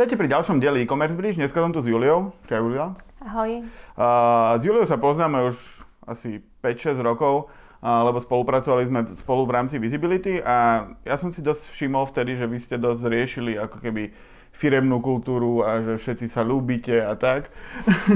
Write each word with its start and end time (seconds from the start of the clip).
Vítajte 0.00 0.16
pri 0.16 0.32
ďalšom 0.32 0.64
dieli 0.64 0.88
e-commerce 0.88 1.12
bridge. 1.12 1.36
Dneska 1.36 1.60
som 1.60 1.76
tu 1.76 1.84
s 1.84 1.84
Juliou. 1.84 2.32
Čau 2.48 2.72
Julia. 2.72 2.96
Ahoj. 3.20 3.68
Uh, 4.00 4.56
s 4.56 4.64
Juliou 4.64 4.88
sa 4.88 4.96
poznáme 4.96 5.44
už 5.44 5.60
asi 6.08 6.40
5-6 6.64 7.04
rokov, 7.04 7.52
uh, 7.84 8.08
lebo 8.08 8.16
spolupracovali 8.16 8.88
sme 8.88 9.04
spolu 9.12 9.44
v 9.44 9.60
rámci 9.60 9.76
Visibility 9.76 10.40
a 10.40 10.88
ja 11.04 11.20
som 11.20 11.28
si 11.36 11.44
dosť 11.44 11.68
všimol 11.76 12.08
vtedy, 12.08 12.32
že 12.32 12.48
vy 12.48 12.58
ste 12.64 12.80
dosť 12.80 13.12
riešili 13.12 13.60
ako 13.60 13.76
keby 13.76 14.08
firemnú 14.56 15.04
kultúru 15.04 15.68
a 15.68 15.84
že 15.84 16.00
všetci 16.00 16.32
sa 16.32 16.48
ľúbite 16.48 16.96
a 16.96 17.12
tak. 17.20 17.52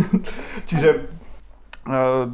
Čiže 0.72 1.04
uh, 1.84 2.32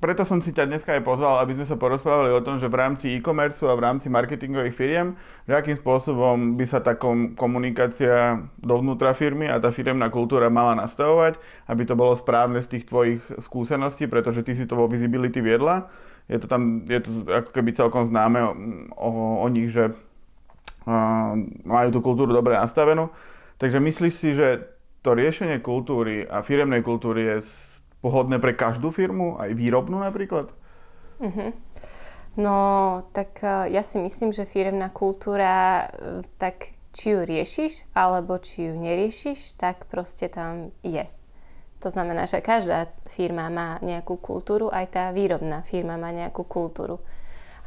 preto 0.00 0.24
som 0.24 0.40
si 0.40 0.52
ťa 0.52 0.68
dneska 0.68 0.96
aj 0.96 1.02
pozval, 1.04 1.40
aby 1.40 1.56
sme 1.56 1.68
sa 1.68 1.76
porozprávali 1.76 2.32
o 2.32 2.40
tom, 2.40 2.56
že 2.56 2.68
v 2.68 2.76
rámci 2.76 3.12
e-commerce 3.16 3.60
a 3.64 3.76
v 3.76 3.84
rámci 3.84 4.08
marketingových 4.08 4.76
firiem, 4.76 5.16
že 5.44 5.52
akým 5.52 5.76
spôsobom 5.76 6.56
by 6.56 6.64
sa 6.64 6.80
tá 6.80 6.96
komunikácia 7.36 8.40
dovnútra 8.60 9.12
firmy 9.12 9.48
a 9.48 9.60
tá 9.60 9.68
firemná 9.68 10.08
kultúra 10.08 10.48
mala 10.48 10.76
nastavovať, 10.76 11.36
aby 11.68 11.82
to 11.84 11.94
bolo 11.94 12.16
správne 12.16 12.60
z 12.64 12.76
tých 12.76 12.84
tvojich 12.88 13.20
skúseností, 13.40 14.08
pretože 14.08 14.42
ty 14.42 14.56
si 14.56 14.64
to 14.64 14.76
vo 14.76 14.88
Visibility 14.88 15.44
viedla. 15.44 15.92
Je 16.26 16.42
to 16.42 16.50
tam, 16.50 16.82
je 16.88 17.00
to 17.00 17.10
ako 17.30 17.50
keby 17.54 17.70
celkom 17.76 18.08
známe 18.08 18.42
o, 18.42 18.52
o, 18.98 19.08
o 19.44 19.46
nich, 19.46 19.70
že 19.70 19.94
uh, 19.94 21.32
majú 21.62 21.88
tú 21.94 22.00
kultúru 22.02 22.34
dobre 22.34 22.58
nastavenú. 22.58 23.14
Takže 23.62 23.78
myslíš 23.78 24.14
si, 24.14 24.34
že 24.34 24.66
to 25.06 25.14
riešenie 25.14 25.62
kultúry 25.62 26.26
a 26.26 26.42
firemnej 26.42 26.82
kultúry 26.82 27.30
je 27.30 27.38
pohodné 28.00 28.40
pre 28.40 28.52
každú 28.52 28.92
firmu, 28.92 29.40
aj 29.40 29.56
výrobnú 29.56 30.00
napríklad? 30.00 30.52
Uh-huh. 31.20 31.50
No, 32.36 32.56
tak 33.16 33.40
uh, 33.40 33.64
ja 33.64 33.80
si 33.80 33.96
myslím, 33.96 34.30
že 34.32 34.44
firemná 34.44 34.92
kultúra, 34.92 35.88
uh, 35.88 36.20
tak 36.36 36.76
či 36.96 37.12
ju 37.12 37.20
riešiš, 37.24 37.92
alebo 37.92 38.40
či 38.40 38.68
ju 38.68 38.74
neriešiš, 38.76 39.60
tak 39.60 39.88
proste 39.88 40.32
tam 40.32 40.72
je. 40.80 41.04
To 41.84 41.92
znamená, 41.92 42.24
že 42.24 42.40
každá 42.40 42.88
firma 43.12 43.52
má 43.52 43.76
nejakú 43.84 44.16
kultúru, 44.16 44.72
aj 44.72 44.96
tá 44.96 45.04
výrobná 45.12 45.60
firma 45.68 46.00
má 46.00 46.08
nejakú 46.08 46.48
kultúru. 46.48 47.04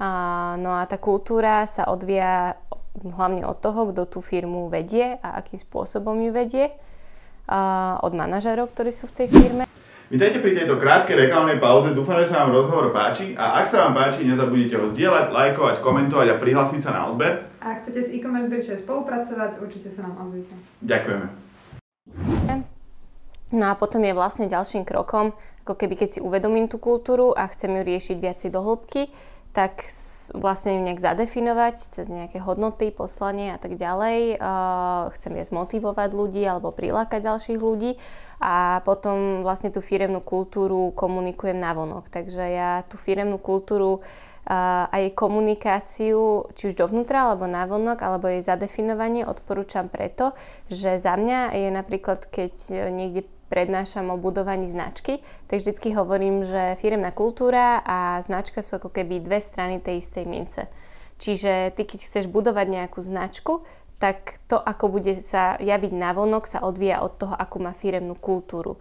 A, 0.02 0.56
no 0.58 0.73
a 0.73 0.89
tá 0.89 0.98
kultúra 0.98 1.70
sa 1.70 1.86
odvíja 1.92 2.58
hlavne 3.06 3.45
od 3.45 3.61
toho, 3.61 3.94
kto 3.94 4.09
tú 4.09 4.20
firmu 4.20 4.66
vedie 4.72 5.22
a 5.22 5.38
akým 5.38 5.61
spôsobom 5.61 6.17
ju 6.26 6.32
vedie. 6.34 6.73
A, 7.45 8.02
od 8.02 8.17
manažerov, 8.17 8.73
ktorí 8.73 8.89
sú 8.89 9.06
v 9.14 9.23
tej 9.23 9.28
firme. 9.30 9.64
Vítajte 10.10 10.42
pri 10.42 10.58
tejto 10.58 10.82
krátkej 10.82 11.14
reklamnej 11.14 11.62
pauze, 11.62 11.94
dúfam, 11.94 12.18
že 12.18 12.34
sa 12.34 12.42
vám 12.42 12.58
rozhovor 12.58 12.90
páči 12.90 13.38
a 13.38 13.62
ak 13.62 13.70
sa 13.70 13.86
vám 13.86 13.94
páči, 13.94 14.26
nezabudnite 14.26 14.74
ho 14.74 14.90
zdieľať, 14.90 15.30
lajkovať, 15.30 15.86
komentovať 15.86 16.34
a 16.34 16.36
prihlásiť 16.42 16.82
sa 16.82 16.98
na 16.98 17.14
odber. 17.14 17.46
A 17.62 17.78
ak 17.78 17.86
chcete 17.86 18.02
s 18.02 18.10
e-commerce 18.10 18.50
Bridge 18.50 18.74
spolupracovať, 18.74 19.62
určite 19.62 19.94
sa 19.94 20.10
nám 20.10 20.18
ozvite. 20.26 20.50
Ďakujeme. 20.82 21.28
No 23.54 23.66
a 23.70 23.78
potom 23.78 24.02
je 24.02 24.18
vlastne 24.18 24.50
ďalším 24.50 24.82
krokom, 24.82 25.38
ako 25.62 25.78
keby 25.78 25.94
keď 25.94 26.18
si 26.18 26.20
uvedomím 26.26 26.66
tú 26.66 26.82
kultúru 26.82 27.30
a 27.38 27.46
chcem 27.46 27.70
ju 27.70 27.86
riešiť 27.86 28.18
viacej 28.18 28.50
do 28.50 28.66
hĺbky, 28.66 29.14
tak 29.54 29.86
vlastne 30.34 30.82
nejak 30.82 31.02
zadefinovať 31.02 31.76
cez 31.94 32.08
nejaké 32.10 32.42
hodnoty, 32.44 32.90
poslanie 32.94 33.54
a 33.54 33.60
tak 33.62 33.78
ďalej. 33.80 34.38
Chcem 35.16 35.32
viac 35.34 35.50
motivovať 35.50 36.10
ľudí 36.14 36.44
alebo 36.46 36.74
prilákať 36.74 37.26
ďalších 37.26 37.60
ľudí 37.60 37.98
a 38.40 38.84
potom 38.88 39.42
vlastne 39.44 39.74
tú 39.74 39.82
firemnú 39.84 40.24
kultúru 40.24 40.94
komunikujem 40.94 41.58
na 41.58 41.74
vonok. 41.76 42.08
Takže 42.12 42.44
ja 42.50 42.84
tú 42.88 42.96
firemnú 42.96 43.40
kultúru 43.42 44.06
a 44.50 44.90
jej 44.98 45.14
komunikáciu, 45.14 46.50
či 46.58 46.74
už 46.74 46.80
dovnútra, 46.82 47.30
alebo 47.30 47.46
navonok, 47.46 48.02
alebo 48.02 48.34
jej 48.34 48.42
zadefinovanie 48.42 49.22
odporúčam 49.22 49.94
preto, 49.94 50.34
že 50.74 50.98
za 50.98 51.14
mňa 51.14 51.54
je 51.54 51.70
napríklad, 51.70 52.26
keď 52.26 52.54
niekde 52.90 53.30
prednášam 53.49 54.14
o 54.14 54.21
budovaní 54.21 54.70
značky, 54.70 55.26
tak 55.49 55.60
vždycky 55.60 55.98
hovorím, 55.98 56.45
že 56.45 56.77
firemná 56.77 57.10
kultúra 57.10 57.82
a 57.82 58.21
značka 58.21 58.61
sú 58.61 58.77
ako 58.77 58.93
keby 58.93 59.20
dve 59.20 59.42
strany 59.42 59.82
tej 59.82 60.05
istej 60.05 60.26
mince. 60.30 60.61
Čiže 61.20 61.76
ty, 61.76 61.83
keď 61.83 61.99
chceš 62.05 62.26
budovať 62.32 62.67
nejakú 62.70 63.04
značku, 63.04 63.67
tak 63.99 64.39
to, 64.48 64.55
ako 64.55 64.88
bude 64.88 65.11
sa 65.20 65.59
javiť 65.59 65.92
navonok, 65.92 66.48
sa 66.48 66.64
odvíja 66.64 67.04
od 67.04 67.20
toho, 67.20 67.36
ako 67.36 67.55
má 67.59 67.76
firemnú 67.76 68.15
kultúru. 68.15 68.80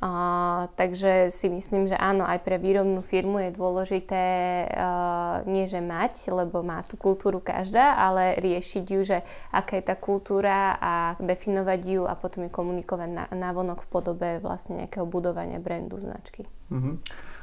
Uh, 0.00 0.64
takže 0.80 1.28
si 1.28 1.52
myslím, 1.52 1.84
že 1.84 1.92
áno, 1.92 2.24
aj 2.24 2.40
pre 2.40 2.56
výrobnú 2.56 3.04
firmu 3.04 3.36
je 3.44 3.52
dôležité 3.52 4.24
uh, 4.72 5.44
nie, 5.44 5.68
že 5.68 5.84
mať, 5.84 6.32
lebo 6.32 6.64
má 6.64 6.80
tú 6.88 6.96
kultúru 6.96 7.36
každá, 7.36 8.00
ale 8.00 8.32
riešiť 8.40 8.84
ju, 8.88 9.00
že 9.04 9.20
aká 9.52 9.76
je 9.76 9.84
tá 9.84 10.00
kultúra 10.00 10.80
a 10.80 11.20
definovať 11.20 11.80
ju 11.84 12.02
a 12.08 12.16
potom 12.16 12.48
ju 12.48 12.50
komunikovať 12.50 13.10
na, 13.12 13.24
navonok 13.28 13.84
v 13.84 13.90
podobe 13.92 14.28
vlastne 14.40 14.80
nejakého 14.80 15.04
budovania 15.04 15.60
brandu 15.60 16.00
značky. 16.00 16.48
Uh-huh. 16.72 16.96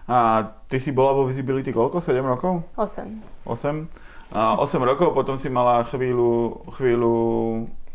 A 0.09 0.49
ty 0.65 0.81
si 0.81 0.89
bola 0.89 1.13
vo 1.13 1.29
Visibility 1.29 1.69
koľko? 1.69 2.01
7 2.01 2.25
rokov? 2.25 2.65
8. 2.73 3.45
8? 3.45 4.33
A 4.33 4.57
8 4.57 4.81
rokov, 4.81 5.13
potom 5.13 5.37
si 5.37 5.45
mala 5.45 5.85
chvíľu, 5.85 6.65
chvíľu 6.73 7.15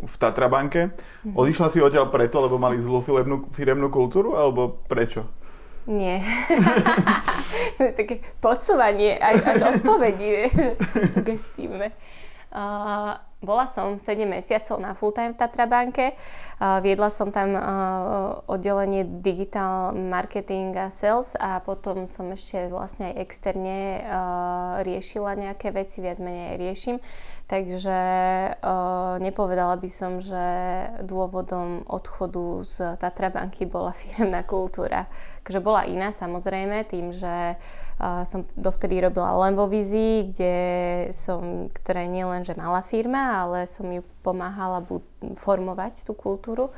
v 0.03 0.15
Tatrabanke. 0.19 0.91
Mm-hmm. 0.91 1.39
Odišla 1.39 1.67
si 1.71 1.79
odtiaľ 1.79 2.11
preto, 2.11 2.43
lebo 2.43 2.59
mali 2.59 2.83
zlú 2.83 3.01
firemnú, 3.07 3.55
firemnú 3.55 3.89
kultúru, 3.89 4.35
alebo 4.35 4.83
prečo? 4.91 5.27
Nie. 5.87 6.23
Také 7.99 8.23
podsúvanie, 8.39 9.19
aj, 9.19 9.35
až 9.43 9.61
odpovedí, 9.79 10.47
sugestívne. 11.15 11.91
Uh, 12.53 13.17
bola 13.41 13.65
som 13.65 13.97
7 13.97 14.29
mesiacov 14.29 14.77
na 14.77 14.93
full 14.93 15.11
time 15.17 15.33
v 15.33 15.41
Tatrabanke. 15.41 16.07
Uh, 16.61 16.85
viedla 16.85 17.09
som 17.09 17.33
tam 17.33 17.57
uh, 17.57 17.65
oddelenie 18.45 19.09
digital 19.25 19.97
marketing 19.97 20.77
a 20.77 20.93
sales 20.93 21.33
a 21.41 21.65
potom 21.65 22.05
som 22.07 22.29
ešte 22.29 22.69
vlastne 22.69 23.09
aj 23.09 23.15
externe 23.25 24.05
riešila 24.85 25.33
nejaké 25.35 25.73
veci, 25.73 26.05
viac 26.05 26.21
menej 26.21 26.61
riešim. 26.61 27.01
Takže 27.53 28.01
uh, 28.65 29.21
nepovedala 29.21 29.77
by 29.77 29.91
som, 29.93 30.25
že 30.25 30.41
dôvodom 31.05 31.85
odchodu 31.85 32.65
z 32.65 32.97
Tatrabanky 32.97 33.69
bola 33.69 33.93
firemná 34.01 34.41
kultúra. 34.41 35.05
Takže 35.45 35.61
bola 35.61 35.85
iná 35.85 36.17
samozrejme 36.17 36.89
tým, 36.89 37.13
že 37.13 37.61
uh, 37.61 38.25
som 38.25 38.49
dovtedy 38.57 39.05
robila 39.05 39.37
len 39.45 39.53
vo 39.53 39.69
vizii, 39.69 40.33
kde 40.33 40.55
som, 41.13 41.69
ktorá 41.69 42.09
nie 42.09 42.25
len, 42.25 42.41
že 42.41 42.57
malá 42.57 42.81
firma, 42.81 43.45
ale 43.45 43.69
som 43.69 43.85
ju 43.85 44.01
pomáhala 44.25 44.81
bu- 44.81 45.05
formovať 45.37 46.09
tú 46.09 46.17
kultúru 46.17 46.73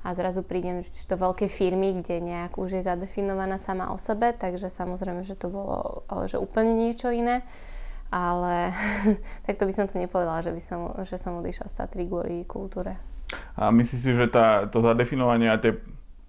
a 0.00 0.16
zrazu 0.16 0.40
prídem 0.40 0.88
do 0.88 1.16
veľkej 1.20 1.52
firmy, 1.52 2.00
kde 2.00 2.24
nejak 2.24 2.56
už 2.56 2.80
je 2.80 2.82
zadefinovaná 2.88 3.60
sama 3.60 3.92
o 3.92 4.00
sebe, 4.00 4.32
takže 4.32 4.72
samozrejme, 4.72 5.20
že 5.20 5.36
to 5.36 5.52
bolo 5.52 6.00
ale 6.08 6.32
že 6.32 6.40
úplne 6.40 6.72
niečo 6.72 7.12
iné. 7.12 7.44
Ale 8.14 8.70
takto 9.46 9.66
by 9.66 9.72
som 9.74 9.90
to 9.90 9.98
nepovedala, 9.98 10.46
že, 10.46 10.54
by 10.54 10.62
som, 10.62 10.80
že 11.02 11.18
som 11.18 11.42
odišla 11.42 11.66
z 11.66 11.74
Tatry 11.74 12.06
kvôli 12.06 12.46
kultúre. 12.46 12.94
A 13.58 13.74
myslíš 13.74 14.00
si, 14.00 14.12
že 14.14 14.30
tá, 14.30 14.70
to 14.70 14.78
zadefinovanie 14.78 15.50
a 15.50 15.58
tie 15.58 15.74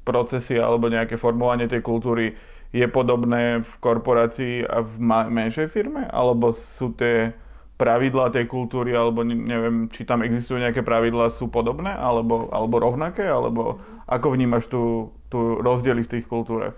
procesy 0.01 0.57
alebo 0.57 0.89
nejaké 0.89 1.21
formovanie 1.21 1.69
tej 1.69 1.85
kultúry 1.85 2.33
je 2.73 2.85
podobné 2.89 3.61
v 3.61 3.71
korporácii 3.77 4.65
a 4.65 4.81
v 4.81 4.93
menšej 5.29 5.69
firme? 5.69 6.09
Alebo 6.09 6.49
sú 6.49 6.97
tie 6.97 7.37
pravidlá 7.75 8.31
tej 8.31 8.47
kultúry, 8.47 8.95
alebo 8.95 9.21
neviem, 9.27 9.91
či 9.91 10.07
tam 10.07 10.23
existujú 10.23 10.63
nejaké 10.63 10.79
pravidlá, 10.79 11.27
sú 11.27 11.51
podobné, 11.51 11.91
alebo, 11.91 12.47
alebo 12.49 12.79
rovnaké, 12.79 13.27
alebo 13.27 13.83
ako 14.07 14.31
vnímaš 14.31 14.71
tu, 14.71 15.11
tu 15.27 15.59
rozdiely 15.59 16.07
v 16.07 16.11
tých 16.17 16.25
kultúrach? 16.25 16.75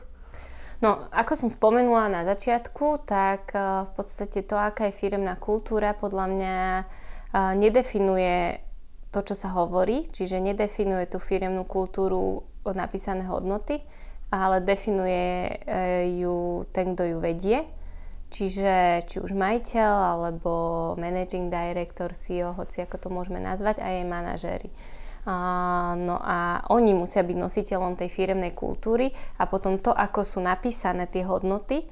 No, 0.78 1.10
ako 1.10 1.34
som 1.34 1.50
spomenula 1.50 2.06
na 2.06 2.22
začiatku, 2.22 3.02
tak 3.10 3.50
uh, 3.58 3.90
v 3.90 3.92
podstate 3.98 4.46
to, 4.46 4.54
aká 4.54 4.90
je 4.90 5.00
firemná 5.00 5.34
kultúra, 5.34 5.98
podľa 5.98 6.26
mňa 6.30 6.56
uh, 6.86 7.54
nedefinuje 7.58 8.62
to, 9.10 9.34
čo 9.34 9.36
sa 9.36 9.50
hovorí, 9.58 10.06
čiže 10.12 10.38
nedefinuje 10.38 11.10
tú 11.10 11.18
firemnú 11.18 11.66
kultúru 11.66 12.46
napísané 12.68 13.24
hodnoty, 13.24 13.80
ale 14.28 14.60
definuje 14.60 15.48
e, 15.48 16.20
ju 16.20 16.68
ten, 16.76 16.94
kto 16.94 17.16
ju 17.16 17.18
vedie. 17.24 17.64
Čiže 18.28 19.08
či 19.08 19.24
už 19.24 19.32
majiteľ 19.32 19.92
alebo 20.20 20.52
managing 21.00 21.48
director, 21.48 22.12
CEO, 22.12 22.52
hoci 22.52 22.84
ako 22.84 23.00
to 23.00 23.08
môžeme 23.08 23.40
nazvať, 23.40 23.80
a 23.80 23.88
jej 23.88 24.04
manažéri. 24.04 24.68
No 25.28 26.16
a 26.24 26.64
oni 26.72 26.96
musia 26.96 27.20
byť 27.20 27.36
nositeľom 27.36 28.00
tej 28.00 28.08
firemnej 28.08 28.56
kultúry 28.56 29.12
a 29.36 29.44
potom 29.44 29.76
to, 29.76 29.92
ako 29.92 30.24
sú 30.24 30.40
napísané 30.40 31.12
tie 31.12 31.28
hodnoty, 31.28 31.84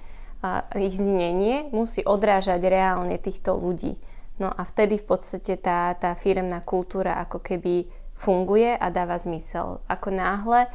ich 0.79 0.95
znenie 0.95 1.67
musí 1.75 1.99
odrážať 1.99 2.63
reálne 2.63 3.19
týchto 3.19 3.59
ľudí. 3.59 3.99
No 4.39 4.47
a 4.47 4.63
vtedy 4.63 4.95
v 4.95 5.07
podstate 5.07 5.59
tá, 5.59 5.91
tá 5.99 6.15
firemná 6.15 6.63
kultúra 6.63 7.19
ako 7.23 7.43
keby 7.43 7.87
funguje 8.15 8.71
a 8.71 8.87
dáva 8.87 9.19
zmysel. 9.19 9.83
Ako 9.91 10.15
náhle 10.15 10.71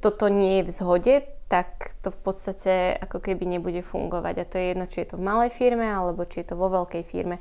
toto 0.00 0.28
nie 0.32 0.60
je 0.60 0.66
v 0.68 0.70
zhode, 0.72 1.14
tak 1.48 1.96
to 2.00 2.08
v 2.08 2.18
podstate 2.24 2.96
ako 2.96 3.20
keby 3.20 3.44
nebude 3.44 3.84
fungovať. 3.84 4.34
A 4.40 4.48
to 4.48 4.56
je 4.56 4.66
jedno, 4.72 4.84
či 4.88 5.04
je 5.04 5.12
to 5.12 5.20
v 5.20 5.26
malej 5.28 5.52
firme, 5.52 5.84
alebo 5.84 6.24
či 6.24 6.40
je 6.40 6.52
to 6.52 6.56
vo 6.56 6.72
veľkej 6.72 7.04
firme. 7.04 7.36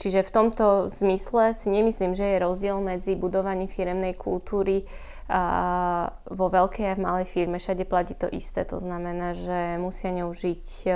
Čiže 0.00 0.24
v 0.24 0.32
tomto 0.32 0.88
zmysle 0.88 1.52
si 1.52 1.68
nemyslím, 1.68 2.16
že 2.16 2.24
je 2.24 2.42
rozdiel 2.42 2.80
medzi 2.80 3.12
budovaním 3.14 3.68
firemnej 3.68 4.16
kultúry 4.16 4.88
a 5.30 6.10
vo 6.26 6.50
veľkej 6.50 6.90
a 6.90 6.98
v 6.98 7.04
malej 7.06 7.26
firme 7.30 7.62
všade 7.62 7.86
platí 7.86 8.18
to 8.18 8.26
isté. 8.34 8.66
To 8.66 8.82
znamená, 8.82 9.38
že 9.38 9.78
musia 9.78 10.10
ňou 10.10 10.34
žiť 10.34 10.90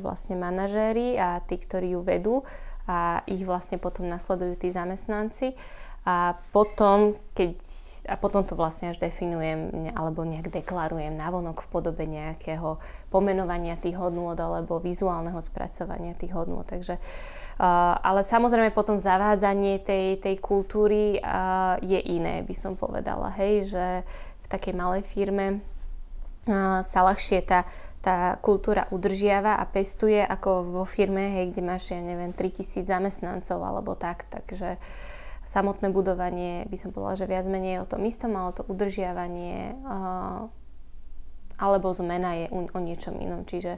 vlastne 0.00 0.40
manažéri 0.40 1.20
a 1.20 1.44
tí, 1.44 1.60
ktorí 1.60 1.92
ju 1.92 2.00
vedú 2.00 2.40
a 2.88 3.20
ich 3.28 3.44
vlastne 3.44 3.76
potom 3.76 4.08
nasledujú 4.08 4.64
tí 4.64 4.72
zamestnanci. 4.72 5.52
A 6.08 6.40
potom, 6.56 7.12
keď, 7.36 7.60
a 8.08 8.16
potom 8.16 8.40
to 8.48 8.56
vlastne 8.56 8.96
až 8.96 9.04
definujem 9.04 9.92
alebo 9.92 10.24
nejak 10.24 10.48
deklarujem 10.48 11.12
navonok 11.12 11.60
v 11.60 11.68
podobe 11.68 12.08
nejakého 12.08 12.80
pomenovania 13.10 13.74
tých 13.74 13.98
hodnôt 13.98 14.38
alebo 14.38 14.78
vizuálneho 14.78 15.42
spracovania 15.42 16.14
tých 16.14 16.30
hodnôt. 16.30 16.62
Takže, 16.62 16.96
ale 18.00 18.20
samozrejme 18.22 18.70
potom 18.70 19.02
zavádzanie 19.02 19.82
tej, 19.82 20.22
tej 20.22 20.38
kultúry 20.38 21.18
je 21.82 22.00
iné, 22.06 22.46
by 22.46 22.54
som 22.54 22.78
povedala. 22.78 23.34
Hej, 23.36 23.74
že 23.74 23.86
v 24.40 24.46
takej 24.46 24.74
malej 24.78 25.02
firme 25.10 25.60
sa 26.86 27.00
ľahšie 27.04 27.44
tá 27.44 27.66
tá 28.00 28.40
kultúra 28.40 28.88
udržiava 28.88 29.60
a 29.60 29.64
pestuje 29.68 30.24
ako 30.24 30.72
vo 30.72 30.84
firme, 30.88 31.36
hej, 31.36 31.52
kde 31.52 31.62
máš, 31.62 31.92
ja 31.92 32.00
neviem, 32.00 32.32
3000 32.32 32.88
zamestnancov 32.88 33.60
alebo 33.60 33.92
tak, 33.92 34.24
takže 34.32 34.80
samotné 35.44 35.92
budovanie 35.92 36.64
by 36.72 36.76
som 36.80 36.96
povedala, 36.96 37.20
že 37.20 37.28
viac 37.28 37.44
menej 37.44 37.76
je 37.76 37.82
o 37.84 37.90
tom 37.90 38.02
istom, 38.08 38.32
ale 38.40 38.56
to 38.56 38.64
udržiavanie 38.64 39.76
uh, 39.84 40.48
alebo 41.60 41.92
zmena 41.92 42.34
je 42.40 42.46
o, 42.48 42.80
niečom 42.80 43.20
inom, 43.20 43.44
čiže 43.44 43.76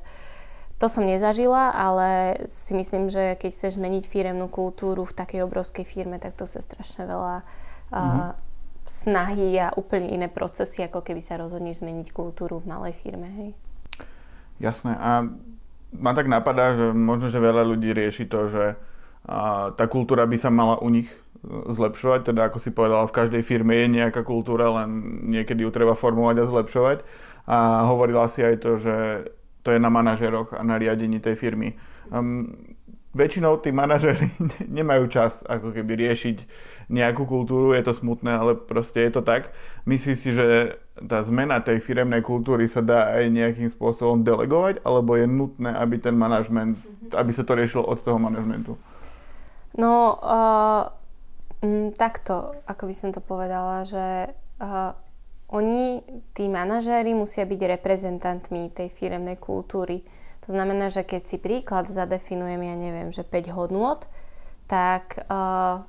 to 0.82 0.90
som 0.90 1.06
nezažila, 1.06 1.70
ale 1.70 2.42
si 2.50 2.74
myslím, 2.74 3.06
že 3.06 3.38
keď 3.38 3.50
chceš 3.54 3.78
zmeniť 3.78 4.02
firemnú 4.02 4.50
kultúru 4.50 5.06
v 5.06 5.14
takej 5.14 5.46
obrovskej 5.46 5.86
firme, 5.86 6.18
tak 6.18 6.34
to 6.34 6.42
sa 6.42 6.58
strašne 6.58 7.06
veľa 7.06 7.34
uh, 7.38 7.94
mm-hmm. 7.94 8.30
snahy 8.82 9.62
a 9.62 9.70
úplne 9.78 10.10
iné 10.10 10.26
procesy, 10.26 10.82
ako 10.82 11.06
keby 11.06 11.22
sa 11.22 11.38
rozhodneš 11.38 11.86
zmeniť 11.86 12.10
kultúru 12.10 12.58
v 12.58 12.66
malej 12.66 12.98
firme, 12.98 13.30
hej. 13.30 13.50
Jasné. 14.58 14.98
A 14.98 15.30
ma 15.94 16.12
tak 16.18 16.26
napadá, 16.26 16.74
že 16.74 16.90
možno, 16.90 17.30
že 17.30 17.38
veľa 17.38 17.62
ľudí 17.62 17.94
rieši 17.94 18.26
to, 18.26 18.50
že 18.50 18.64
a, 19.22 19.70
tá 19.78 19.86
kultúra 19.86 20.26
by 20.26 20.34
sa 20.34 20.50
mala 20.50 20.82
u 20.82 20.90
nich 20.90 21.06
zlepšovať, 21.46 22.30
teda 22.30 22.48
ako 22.48 22.58
si 22.62 22.70
povedala, 22.70 23.10
v 23.10 23.16
každej 23.18 23.42
firme 23.42 23.74
je 23.74 23.86
nejaká 23.90 24.22
kultúra, 24.22 24.70
len 24.70 25.22
niekedy 25.26 25.66
ju 25.66 25.70
treba 25.74 25.98
formovať 25.98 26.36
a 26.38 26.48
zlepšovať. 26.48 26.98
A 27.50 27.90
hovorila 27.90 28.30
si 28.30 28.46
aj 28.46 28.62
to, 28.62 28.78
že 28.78 29.26
to 29.66 29.74
je 29.74 29.78
na 29.82 29.90
manažeroch 29.90 30.54
a 30.54 30.62
na 30.62 30.78
riadení 30.78 31.18
tej 31.18 31.34
firmy. 31.34 31.74
Um, 32.14 32.74
väčšinou 33.14 33.58
tí 33.58 33.74
manažery 33.74 34.30
nemajú 34.78 35.10
čas 35.10 35.42
ako 35.46 35.74
keby 35.74 35.98
riešiť 35.98 36.36
nejakú 36.92 37.24
kultúru, 37.24 37.72
je 37.72 37.82
to 37.82 37.94
smutné, 37.96 38.36
ale 38.36 38.52
proste 38.54 39.00
je 39.02 39.10
to 39.16 39.22
tak. 39.24 39.50
Myslíš 39.88 40.18
si, 40.18 40.30
že 40.36 40.76
tá 41.00 41.24
zmena 41.24 41.58
tej 41.64 41.80
firemnej 41.80 42.20
kultúry 42.20 42.68
sa 42.68 42.84
dá 42.84 43.16
aj 43.16 43.32
nejakým 43.32 43.68
spôsobom 43.70 44.20
delegovať, 44.20 44.84
alebo 44.84 45.16
je 45.16 45.24
nutné, 45.24 45.72
aby 45.72 45.96
ten 45.96 46.12
manažment, 46.12 46.76
mm-hmm. 46.76 47.16
aby 47.16 47.30
sa 47.32 47.42
to 47.48 47.56
riešilo 47.56 47.86
od 47.86 47.98
toho 48.04 48.20
manažmentu? 48.20 48.76
No, 49.72 50.20
uh, 50.20 50.92
m, 51.62 51.94
takto, 51.96 52.58
ako 52.66 52.90
by 52.90 52.94
som 52.94 53.10
to 53.14 53.22
povedala, 53.24 53.86
že 53.88 54.34
uh, 54.60 54.92
oni, 55.48 56.02
tí 56.36 56.50
manažéri, 56.50 57.16
musia 57.16 57.46
byť 57.46 57.60
reprezentantmi 57.78 58.74
tej 58.74 58.88
firemnej 58.92 59.40
kultúry. 59.40 60.04
To 60.44 60.50
znamená, 60.50 60.90
že 60.90 61.06
keď 61.06 61.22
si 61.24 61.36
príklad 61.38 61.86
zadefinujem, 61.86 62.60
ja 62.60 62.76
neviem, 62.76 63.08
že 63.14 63.22
5 63.22 63.54
hodnôt, 63.54 64.02
tak 64.66 65.22
uh, 65.30 65.86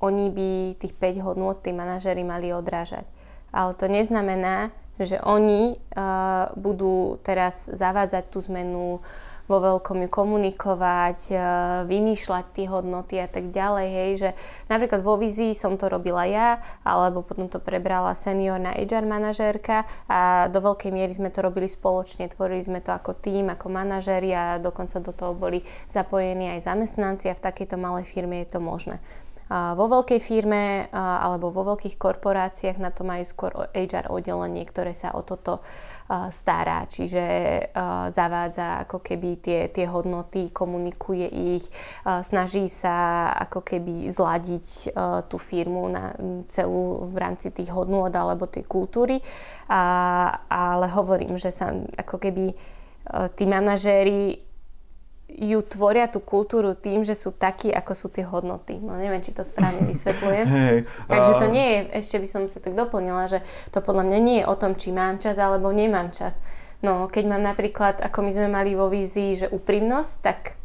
oni 0.00 0.26
by 0.32 0.50
tých 0.80 0.96
5 0.96 1.26
hodnôt 1.26 1.60
tí 1.60 1.70
manažéri 1.70 2.24
mali 2.24 2.50
odrážať 2.50 3.04
ale 3.52 3.74
to 3.74 3.90
neznamená, 3.90 4.70
že 5.00 5.18
oni 5.22 5.74
uh, 5.74 6.52
budú 6.54 7.18
teraz 7.24 7.66
zavádzať 7.72 8.24
tú 8.30 8.38
zmenu 8.46 9.00
vo 9.50 9.58
veľkom 9.58 10.06
ju 10.06 10.08
komunikovať, 10.08 11.18
uh, 11.34 11.42
vymýšľať 11.90 12.44
tie 12.54 12.66
hodnoty 12.70 13.18
a 13.18 13.26
tak 13.26 13.50
ďalej, 13.50 13.86
hej, 13.90 14.10
že 14.14 14.30
napríklad 14.70 15.02
vo 15.02 15.18
vizii 15.18 15.58
som 15.58 15.74
to 15.74 15.90
robila 15.90 16.22
ja, 16.30 16.62
alebo 16.86 17.26
potom 17.26 17.50
to 17.50 17.58
prebrala 17.58 18.14
seniorná 18.14 18.78
HR 18.78 19.10
manažérka 19.10 19.90
a 20.06 20.46
do 20.46 20.62
veľkej 20.62 20.94
miery 20.94 21.10
sme 21.10 21.34
to 21.34 21.42
robili 21.42 21.66
spoločne, 21.66 22.30
tvorili 22.30 22.62
sme 22.62 22.78
to 22.78 22.94
ako 22.94 23.18
tým, 23.18 23.50
ako 23.50 23.66
manažéri 23.66 24.30
a 24.30 24.62
dokonca 24.62 25.02
do 25.02 25.10
toho 25.10 25.34
boli 25.34 25.66
zapojení 25.90 26.54
aj 26.54 26.70
zamestnanci 26.70 27.26
a 27.26 27.34
v 27.34 27.42
takejto 27.42 27.74
malej 27.74 28.06
firme 28.06 28.46
je 28.46 28.54
to 28.54 28.62
možné. 28.62 29.02
Vo 29.50 29.90
veľkej 29.90 30.22
firme 30.22 30.86
alebo 30.94 31.50
vo 31.50 31.74
veľkých 31.74 31.98
korporáciách 31.98 32.78
na 32.78 32.94
to 32.94 33.02
majú 33.02 33.26
skôr 33.26 33.50
HR 33.74 34.06
oddelenie, 34.06 34.62
ktoré 34.62 34.94
sa 34.94 35.10
o 35.10 35.26
toto 35.26 35.66
stará, 36.10 36.90
čiže 36.90 37.22
zavádza 38.10 38.82
ako 38.82 38.98
keby 38.98 39.38
tie, 39.38 39.60
tie 39.70 39.86
hodnoty, 39.86 40.50
komunikuje 40.50 41.30
ich, 41.54 41.64
snaží 42.02 42.66
sa 42.66 43.30
ako 43.46 43.62
keby 43.62 44.10
zladiť 44.10 44.90
tú 45.30 45.38
firmu 45.38 45.86
na 45.86 46.10
celú 46.50 47.06
v 47.10 47.16
rámci 47.16 47.54
tých 47.54 47.70
hodnôt 47.70 48.10
alebo 48.10 48.50
tej 48.50 48.66
kultúry. 48.66 49.22
ale 49.70 50.86
hovorím, 50.90 51.38
že 51.38 51.54
sa 51.54 51.70
ako 51.94 52.18
keby 52.18 52.58
tí 53.38 53.44
manažéri 53.46 54.49
ju 55.38 55.62
tvoria 55.62 56.10
tú 56.10 56.18
kultúru 56.18 56.74
tým, 56.74 57.06
že 57.06 57.14
sú 57.14 57.30
takí, 57.30 57.70
ako 57.70 57.92
sú 57.94 58.06
tie 58.10 58.26
hodnoty. 58.26 58.82
No 58.82 58.98
neviem, 58.98 59.22
či 59.22 59.30
to 59.30 59.46
správne 59.46 59.86
vysvetľujem. 59.90 60.46
hey, 60.46 60.76
Takže 61.06 61.32
to 61.38 61.46
nie 61.46 61.66
je, 61.66 61.78
ešte 62.02 62.16
by 62.18 62.28
som 62.28 62.42
sa 62.50 62.58
tak 62.58 62.74
doplnila, 62.74 63.30
že 63.30 63.46
to 63.70 63.78
podľa 63.78 64.10
mňa 64.10 64.18
nie 64.18 64.36
je 64.42 64.48
o 64.48 64.54
tom, 64.58 64.74
či 64.74 64.90
mám 64.90 65.22
čas 65.22 65.38
alebo 65.38 65.70
nemám 65.70 66.10
čas. 66.10 66.42
No 66.80 67.06
keď 67.06 67.36
mám 67.36 67.42
napríklad, 67.44 68.00
ako 68.00 68.24
my 68.24 68.30
sme 68.32 68.48
mali 68.48 68.72
vo 68.72 68.88
vízii, 68.88 69.36
že 69.36 69.46
úprimnosť, 69.52 70.14
tak 70.24 70.60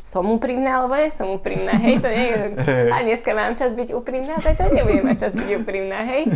som 0.00 0.26
úprimná 0.26 0.82
alebo 0.82 0.96
nie 0.96 1.12
som 1.12 1.28
úprimná, 1.30 1.76
hej, 1.76 2.00
to 2.00 2.08
nie 2.08 2.26
je, 2.32 2.38
a 2.94 2.96
dneska 3.04 3.30
mám 3.36 3.54
čas 3.54 3.76
byť 3.76 3.94
úprimná, 3.94 4.40
tak 4.40 4.58
to 4.58 4.66
nebudem 4.72 5.06
mať 5.06 5.28
čas 5.28 5.32
byť 5.36 5.50
úprimná, 5.62 6.02
hej. 6.08 6.26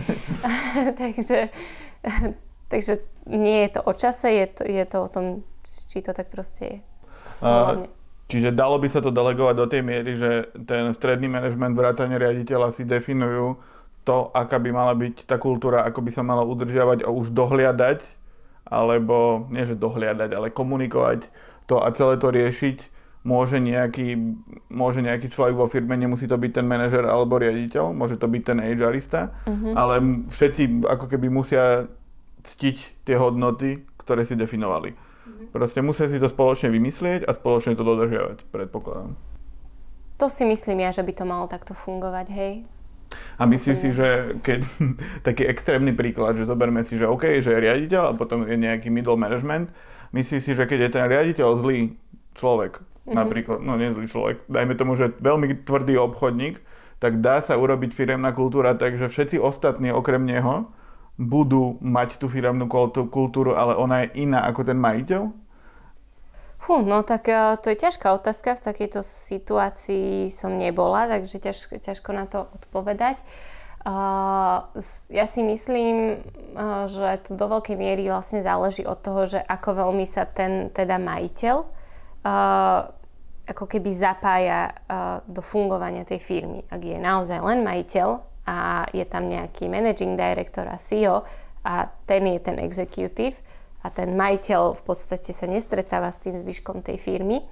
takže, 1.01 1.49
takže 2.69 3.03
nie 3.27 3.67
je 3.67 3.71
to 3.75 3.81
o 3.83 3.93
čase, 3.97 4.29
je 4.31 4.47
to, 4.47 4.63
je 4.69 4.85
to 4.85 4.99
o 5.01 5.09
tom, 5.09 5.25
či 5.65 6.05
to 6.05 6.13
tak 6.13 6.29
proste 6.29 6.65
je. 6.65 6.79
Čiže 8.25 8.57
dalo 8.57 8.81
by 8.81 8.89
sa 8.89 9.05
to 9.05 9.13
delegovať 9.13 9.55
do 9.55 9.67
tej 9.69 9.83
miery, 9.85 10.17
že 10.17 10.49
ten 10.65 10.89
stredný 10.97 11.29
manažment 11.29 11.77
vrátane 11.77 12.17
riaditeľa 12.17 12.73
si 12.73 12.89
definujú 12.89 13.61
to, 14.09 14.33
aká 14.33 14.57
by 14.57 14.73
mala 14.73 14.97
byť 14.97 15.29
tá 15.29 15.37
kultúra, 15.37 15.85
ako 15.85 16.01
by 16.01 16.11
sa 16.13 16.25
mala 16.25 16.45
udržiavať 16.45 17.05
a 17.05 17.13
už 17.13 17.33
dohliadať, 17.37 18.01
alebo 18.65 19.45
nie 19.53 19.69
že 19.69 19.77
dohliadať, 19.77 20.31
ale 20.33 20.49
komunikovať 20.49 21.29
to 21.69 21.81
a 21.85 21.89
celé 21.93 22.17
to 22.17 22.33
riešiť 22.33 22.93
môže 23.25 23.57
nejaký, 23.57 24.37
môže 24.69 25.01
nejaký 25.01 25.33
človek 25.33 25.57
vo 25.57 25.67
firme, 25.69 25.97
nemusí 25.97 26.29
to 26.29 26.37
byť 26.37 26.61
ten 26.61 26.67
manažer 26.69 27.09
alebo 27.09 27.41
riaditeľ, 27.41 27.97
môže 27.97 28.21
to 28.21 28.29
byť 28.29 28.43
ten 28.45 28.61
HRista, 28.61 29.33
uh-huh. 29.49 29.73
ale 29.73 30.29
všetci 30.29 30.85
ako 30.85 31.09
keby 31.09 31.33
musia 31.33 31.89
ctiť 32.45 33.09
tie 33.09 33.17
hodnoty, 33.17 33.81
ktoré 33.97 34.29
si 34.29 34.37
definovali. 34.37 34.93
Proste 35.51 35.81
musia 35.85 36.07
si 36.09 36.17
to 36.17 36.29
spoločne 36.31 36.71
vymyslieť 36.71 37.27
a 37.27 37.35
spoločne 37.35 37.75
to 37.75 37.83
dodržiavať, 37.83 38.47
predpokladám. 38.49 39.19
To 40.23 40.27
si 40.31 40.47
myslím 40.47 40.87
ja, 40.87 40.95
že 40.95 41.03
by 41.03 41.13
to 41.13 41.25
malo 41.27 41.47
takto 41.51 41.75
fungovať, 41.75 42.27
hej. 42.31 42.55
A 43.39 43.47
myslíš 43.47 43.77
si, 43.79 43.91
že 43.91 44.39
keď 44.43 44.61
taký 45.29 45.47
extrémny 45.47 45.93
príklad, 45.95 46.39
že 46.39 46.49
zoberme 46.49 46.83
si, 46.87 46.95
že 46.95 47.11
OK, 47.11 47.43
že 47.43 47.51
je 47.51 47.65
riaditeľ 47.65 48.15
a 48.15 48.17
potom 48.17 48.47
je 48.47 48.55
nejaký 48.55 48.91
middle 48.91 49.19
management, 49.19 49.71
myslíš 50.15 50.41
si, 50.47 50.53
že 50.55 50.65
keď 50.65 50.89
je 50.89 50.91
ten 50.95 51.05
riaditeľ 51.11 51.49
zlý 51.59 51.99
človek, 52.39 52.79
mm-hmm. 52.79 53.15
napríklad, 53.15 53.59
no 53.63 53.75
nie 53.75 53.91
zlý 53.91 54.07
človek, 54.07 54.37
dajme 54.47 54.75
tomu, 54.79 54.95
že 54.95 55.11
veľmi 55.19 55.67
tvrdý 55.67 55.99
obchodník, 55.99 56.63
tak 57.03 57.21
dá 57.21 57.43
sa 57.43 57.59
urobiť 57.59 57.91
firemná 57.93 58.33
kultúra 58.33 58.73
tak, 58.79 58.97
že 58.97 59.11
všetci 59.11 59.37
ostatní 59.43 59.91
okrem 59.91 60.25
neho 60.25 60.71
budú 61.15 61.79
mať 61.79 62.19
tú 62.19 62.27
firemnú 62.27 62.67
kultúru, 63.11 63.55
ale 63.55 63.79
ona 63.79 64.03
je 64.03 64.27
iná 64.27 64.43
ako 64.51 64.67
ten 64.67 64.79
majiteľ? 64.79 65.31
Fú, 66.59 66.81
no 66.81 67.05
tak 67.05 67.29
uh, 67.29 67.61
to 67.61 67.71
je 67.71 67.77
ťažká 67.77 68.17
otázka. 68.17 68.57
V 68.57 68.67
takejto 68.73 69.05
situácii 69.05 70.33
som 70.33 70.57
nebola, 70.57 71.07
takže 71.07 71.37
ťažko, 71.39 71.77
ťažko 71.77 72.11
na 72.17 72.25
to 72.25 72.49
odpovedať. 72.57 73.21
Ja 75.13 75.29
si 75.29 75.45
myslím, 75.45 76.25
uh, 76.57 76.89
že 76.89 77.21
to 77.29 77.37
do 77.37 77.47
veľkej 77.53 77.77
miery 77.77 78.09
vlastne 78.09 78.41
záleží 78.41 78.81
od 78.89 78.97
toho, 78.97 79.29
že 79.29 79.45
ako 79.45 79.87
veľmi 79.87 80.09
sa 80.09 80.25
ten 80.25 80.73
teda 80.73 80.97
majiteľ 80.97 81.57
uh, 81.61 82.81
ako 83.45 83.69
keby 83.69 83.93
zapája 83.93 84.73
do 85.29 85.45
fungovania 85.45 86.09
tej 86.09 86.17
firmy. 86.17 86.65
Ak 86.73 86.81
je 86.81 86.97
naozaj 86.97 87.45
len 87.45 87.61
majiteľ 87.61 88.25
a 88.45 88.89
je 88.93 89.05
tam 89.09 89.29
nejaký 89.29 89.69
managing 89.69 90.17
director 90.17 90.69
a 90.69 90.77
CEO 90.77 91.25
a 91.65 91.89
ten 92.05 92.29
je 92.29 92.41
ten 92.45 92.61
executive, 92.61 93.37
a 93.85 93.93
ten 93.93 94.17
majiteľ 94.17 94.81
v 94.81 94.83
podstate 94.83 95.37
sa 95.37 95.45
nestretáva 95.45 96.09
s 96.09 96.25
tým 96.25 96.41
zvyškom 96.41 96.81
tej 96.81 96.97
firmy, 96.97 97.45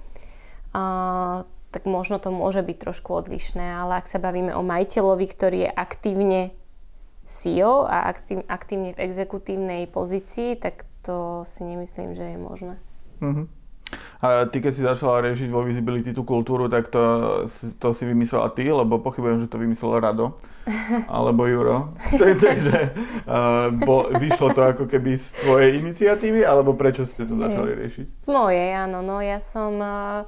uh, 0.73 1.45
tak 1.69 1.85
možno 1.85 2.17
to 2.17 2.33
môže 2.33 2.65
byť 2.65 2.77
trošku 2.81 3.13
odlišné, 3.13 3.61
ale 3.61 4.01
ak 4.01 4.09
sa 4.09 4.17
bavíme 4.17 4.49
o 4.57 4.65
majiteľovi, 4.65 5.25
ktorý 5.29 5.57
je 5.69 5.71
aktívne 5.73 6.41
CEO 7.29 7.85
a 7.85 8.09
aktívne 8.49 8.97
v 8.97 8.99
exekutívnej 8.99 9.85
pozícii, 9.89 10.57
tak 10.57 10.89
to 11.05 11.45
si 11.45 11.61
nemyslím, 11.61 12.17
že 12.17 12.35
je 12.35 12.37
možné. 12.37 12.75
Uh-huh. 13.21 13.45
A 14.23 14.47
ty, 14.47 14.63
keď 14.63 14.71
si 14.71 14.87
začala 14.87 15.19
riešiť 15.19 15.51
vo 15.51 15.67
Visibility 15.67 16.15
tú 16.15 16.23
kultúru, 16.23 16.71
tak 16.71 16.87
to, 16.87 17.03
to 17.75 17.87
si 17.91 18.07
vymyslela 18.07 18.55
ty, 18.55 18.63
lebo 18.71 18.95
pochybujem, 19.03 19.43
že 19.43 19.51
to 19.51 19.59
vymyslel 19.59 19.99
Rado 19.99 20.39
alebo 21.11 21.43
Juro. 21.43 21.91
Takže 22.47 22.95
uh, 23.27 23.67
bo, 23.83 24.07
vyšlo 24.15 24.55
to 24.55 24.63
ako 24.63 24.87
keby 24.87 25.19
z 25.19 25.27
tvojej 25.43 25.75
iniciatívy, 25.75 26.47
alebo 26.47 26.71
prečo 26.71 27.03
ste 27.03 27.27
to 27.27 27.35
začali 27.35 27.75
riešiť? 27.75 28.23
Z 28.23 28.29
mojej, 28.31 28.71
áno. 28.71 29.03
No 29.03 29.19
ja 29.19 29.43
som 29.43 29.75
uh, 29.83 30.23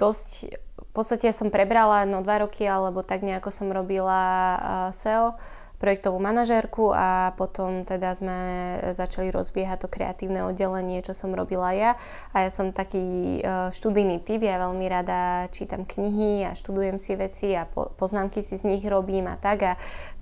dosť, 0.00 0.56
v 0.56 0.90
podstate 0.96 1.36
som 1.36 1.52
prebrala 1.52 2.08
no 2.08 2.24
dva 2.24 2.48
roky, 2.48 2.64
alebo 2.64 3.04
tak 3.04 3.20
nejako 3.20 3.52
som 3.52 3.68
robila 3.68 4.24
uh, 4.56 4.88
SEO 4.96 5.36
projektovú 5.78 6.16
manažérku 6.22 6.94
a 6.94 7.34
potom 7.34 7.82
teda 7.82 8.14
sme 8.14 8.38
začali 8.94 9.28
rozbiehať 9.34 9.84
to 9.84 9.88
kreatívne 9.90 10.46
oddelenie, 10.46 11.02
čo 11.02 11.12
som 11.12 11.34
robila 11.34 11.74
ja. 11.74 11.98
A 12.30 12.46
ja 12.46 12.50
som 12.50 12.70
taký 12.70 13.40
e, 13.42 13.70
študijný 13.74 14.22
typ, 14.22 14.40
ja 14.40 14.62
veľmi 14.62 14.86
rada 14.86 15.50
čítam 15.50 15.82
knihy 15.82 16.46
a 16.46 16.56
študujem 16.56 16.96
si 17.02 17.12
veci 17.18 17.52
a 17.52 17.66
poznámky 17.68 18.40
si 18.40 18.54
z 18.54 18.64
nich 18.64 18.84
robím 18.86 19.26
a 19.26 19.36
tak. 19.36 19.58
A 19.66 19.72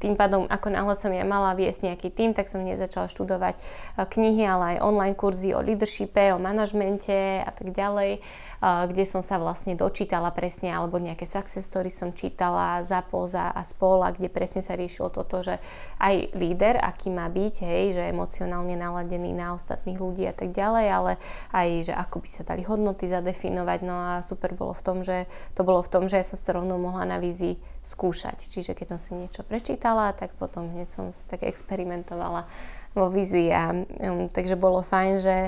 tým 0.00 0.16
pádom, 0.16 0.48
ako 0.48 0.72
náhle 0.72 0.94
som 0.96 1.12
ja 1.12 1.22
mala 1.22 1.52
viesť 1.52 1.92
nejaký 1.92 2.08
tým, 2.10 2.32
tak 2.32 2.48
som 2.48 2.64
hneď 2.64 2.80
začala 2.88 3.12
študovať 3.12 3.54
e, 3.56 3.62
knihy, 4.08 4.42
ale 4.48 4.64
aj 4.76 4.84
online 4.88 5.16
kurzy 5.16 5.52
o 5.52 5.60
leadershipe, 5.60 6.32
o 6.32 6.40
manažmente 6.40 7.44
a 7.44 7.50
tak 7.52 7.70
ďalej 7.70 8.24
kde 8.62 9.02
som 9.02 9.26
sa 9.26 9.42
vlastne 9.42 9.74
dočítala 9.74 10.30
presne, 10.30 10.70
alebo 10.70 11.02
nejaké 11.02 11.26
success 11.26 11.66
story 11.66 11.90
som 11.90 12.14
čítala 12.14 12.78
za 12.86 13.02
poza 13.02 13.50
a 13.50 13.66
spola, 13.66 14.14
kde 14.14 14.30
presne 14.30 14.62
sa 14.62 14.78
riešilo 14.78 15.10
toto, 15.10 15.42
že 15.42 15.58
aj 15.98 16.30
líder, 16.38 16.78
aký 16.78 17.10
má 17.10 17.26
byť, 17.26 17.54
hej, 17.66 17.98
že 17.98 18.02
emocionálne 18.14 18.78
naladený 18.78 19.34
na 19.34 19.58
ostatných 19.58 19.98
ľudí 19.98 20.22
a 20.30 20.34
tak 20.34 20.54
ďalej, 20.54 20.86
ale 20.86 21.12
aj, 21.50 21.68
že 21.90 21.92
ako 21.92 22.22
by 22.22 22.28
sa 22.30 22.42
dali 22.46 22.62
hodnoty 22.62 23.10
zadefinovať. 23.10 23.80
No 23.82 23.94
a 23.98 24.10
super 24.22 24.54
bolo 24.54 24.78
v 24.78 24.82
tom, 24.86 25.02
že 25.02 25.26
to 25.58 25.66
bolo 25.66 25.82
v 25.82 25.90
tom, 25.90 26.06
že 26.06 26.22
ja 26.22 26.24
som 26.24 26.38
to 26.38 26.54
rovno 26.54 26.78
mohla 26.78 27.02
na 27.02 27.18
vízi 27.18 27.58
skúšať. 27.82 28.46
Čiže 28.46 28.78
keď 28.78 28.94
som 28.94 28.98
si 29.02 29.10
niečo 29.18 29.42
prečítala, 29.42 30.14
tak 30.14 30.38
potom 30.38 30.70
hneď 30.70 30.86
som 30.86 31.10
tak 31.26 31.42
experimentovala 31.42 32.46
vo 32.92 33.08
vizii. 33.08 33.52
A, 33.52 33.72
um, 33.72 34.28
takže 34.28 34.56
bolo 34.56 34.84
fajn, 34.84 35.12
že, 35.18 35.38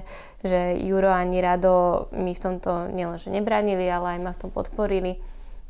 že 0.44 0.76
Juro 0.80 1.12
ani 1.12 1.40
Rado 1.40 2.08
mi 2.12 2.32
v 2.32 2.42
tomto 2.42 2.88
nielenže 2.92 3.28
nebránili, 3.28 3.88
ale 3.88 4.16
aj 4.16 4.20
ma 4.20 4.32
v 4.32 4.40
tom 4.40 4.50
podporili. 4.50 5.20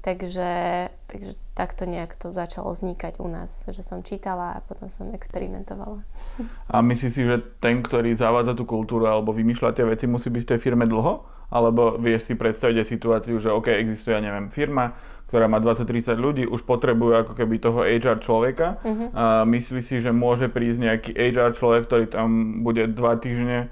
Takže, 0.05 0.53
takže 1.09 1.33
takto 1.57 1.89
nejak 1.89 2.13
to 2.21 2.29
začalo 2.29 2.77
vznikať 2.77 3.25
u 3.25 3.29
nás, 3.33 3.65
že 3.73 3.81
som 3.81 4.05
čítala 4.05 4.53
a 4.53 4.61
potom 4.61 4.93
som 4.93 5.09
experimentovala. 5.17 6.05
A 6.69 6.85
myslíš 6.85 7.13
si, 7.17 7.25
že 7.25 7.41
ten, 7.57 7.81
ktorý 7.81 8.13
zavádza 8.13 8.53
tú 8.53 8.69
kultúru 8.69 9.09
alebo 9.09 9.33
vymýšľa 9.33 9.73
tie 9.73 9.89
veci, 9.89 10.05
musí 10.05 10.29
byť 10.29 10.43
v 10.45 10.51
tej 10.53 10.61
firme 10.61 10.85
dlho? 10.85 11.25
Alebo 11.49 11.97
vieš 11.97 12.29
si 12.29 12.35
predstaviť 12.37 12.85
aj 12.85 12.91
situáciu, 12.93 13.41
že 13.41 13.49
OK, 13.49 13.73
existuje, 13.73 14.13
neviem, 14.21 14.53
firma, 14.53 14.93
ktorá 15.35 15.51
má 15.51 15.59
20-30 15.59 16.15
ľudí, 16.15 16.45
už 16.47 16.63
potrebujú 16.63 17.27
ako 17.27 17.35
keby 17.35 17.59
toho 17.59 17.83
HR 17.83 18.23
človeka. 18.23 18.79
Uh-huh. 18.87 19.11
A 19.11 19.43
myslí 19.43 19.83
si, 19.83 19.99
že 19.99 20.15
môže 20.15 20.47
prísť 20.47 20.79
nejaký 20.79 21.11
HR 21.11 21.59
človek, 21.59 21.91
ktorý 21.91 22.05
tam 22.07 22.63
bude 22.63 22.87
dva 22.95 23.19
týždne 23.19 23.67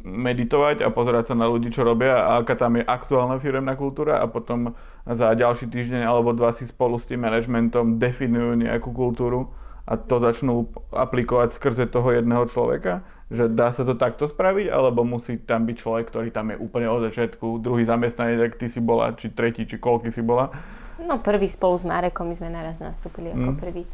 meditovať 0.00 0.80
a 0.80 0.88
pozerať 0.88 1.32
sa 1.32 1.34
na 1.36 1.44
ľudí, 1.44 1.68
čo 1.68 1.84
robia 1.84 2.24
a 2.24 2.40
aká 2.40 2.56
tam 2.56 2.80
je 2.80 2.88
aktuálna 2.88 3.36
firemná 3.36 3.76
kultúra 3.76 4.24
a 4.24 4.28
potom 4.32 4.72
za 5.04 5.36
ďalší 5.36 5.68
týždeň 5.68 6.08
alebo 6.08 6.32
dva 6.32 6.56
si 6.56 6.64
spolu 6.64 6.96
s 6.96 7.04
tým 7.04 7.20
manažmentom 7.20 8.00
definujú 8.00 8.56
nejakú 8.56 8.96
kultúru 8.96 9.52
a 9.84 10.00
to 10.00 10.24
začnú 10.24 10.72
aplikovať 10.88 11.56
skrze 11.56 11.84
toho 11.92 12.16
jedného 12.16 12.48
človeka 12.48 13.04
že 13.32 13.48
dá 13.48 13.72
sa 13.72 13.82
to 13.88 13.96
takto 13.96 14.28
spraviť, 14.28 14.68
alebo 14.68 15.08
musí 15.08 15.40
tam 15.40 15.64
byť 15.64 15.76
človek, 15.80 16.04
ktorý 16.12 16.28
tam 16.28 16.52
je 16.52 16.60
úplne 16.60 16.92
od 16.92 17.08
začiatku, 17.08 17.64
druhý 17.64 17.88
zamestnanec, 17.88 18.38
tak 18.38 18.52
ty 18.60 18.68
si 18.68 18.78
bola, 18.84 19.16
či 19.16 19.32
tretí, 19.32 19.64
či 19.64 19.80
koľky 19.80 20.12
si 20.12 20.20
bola? 20.20 20.52
No 21.00 21.18
prvý 21.18 21.48
spolu 21.48 21.74
s 21.74 21.88
Marekom, 21.88 22.28
my 22.28 22.34
sme 22.36 22.52
naraz 22.52 22.78
nastúpili 22.78 23.32
ako 23.32 23.56
mm. 23.56 23.58
prvý. 23.58 23.84